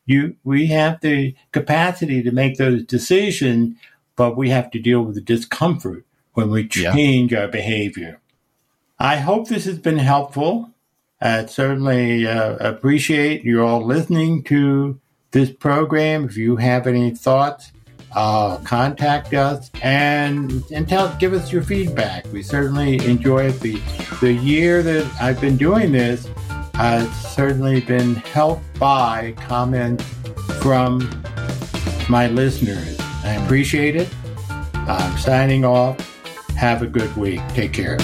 you 0.05 0.35
we 0.43 0.67
have 0.67 0.99
the 1.01 1.35
capacity 1.51 2.23
to 2.23 2.31
make 2.31 2.57
those 2.57 2.83
decisions, 2.83 3.75
but 4.15 4.35
we 4.35 4.49
have 4.49 4.71
to 4.71 4.79
deal 4.79 5.01
with 5.03 5.15
the 5.15 5.21
discomfort 5.21 6.03
when 6.33 6.49
we 6.49 6.67
Yeah. 6.75 6.93
change 6.93 7.33
our 7.33 7.47
behavior. 7.47 8.19
I 8.99 9.17
hope 9.17 9.47
this 9.47 9.65
has 9.65 9.77
been 9.79 9.99
helpful. 9.99 10.71
I 11.21 11.45
certainly 11.45 12.25
uh, 12.25 12.55
appreciate 12.55 13.43
you 13.43 13.63
all 13.63 13.85
listening 13.85 14.43
to 14.45 14.99
this 15.31 15.51
program. 15.51 16.25
If 16.25 16.37
you 16.37 16.55
have 16.55 16.87
any 16.87 17.11
thoughts, 17.11 17.71
uh, 18.13 18.57
contact 18.59 19.33
us 19.33 19.69
and 19.81 20.63
and 20.71 20.87
tell 20.87 21.15
give 21.19 21.33
us 21.33 21.51
your 21.51 21.63
feedback. 21.63 22.25
We 22.31 22.43
certainly 22.43 23.03
enjoy 23.05 23.47
it. 23.47 23.59
The 23.59 23.81
the 24.21 24.33
year 24.33 24.81
that 24.83 25.09
I've 25.21 25.39
been 25.39 25.57
doing 25.57 25.91
this, 25.91 26.27
has 26.79 27.09
certainly 27.33 27.81
been 27.81 28.15
helped 28.15 28.63
by 28.79 29.33
comments 29.33 30.03
from 30.61 30.99
my 32.07 32.27
listeners. 32.27 32.97
I 33.25 33.33
appreciate 33.43 33.97
it. 33.97 34.07
I'm 34.49 35.17
signing 35.17 35.65
off. 35.65 35.99
Have 36.55 36.81
a 36.81 36.87
good 36.87 37.13
week. 37.17 37.41
Take 37.49 37.73
care. 37.73 37.97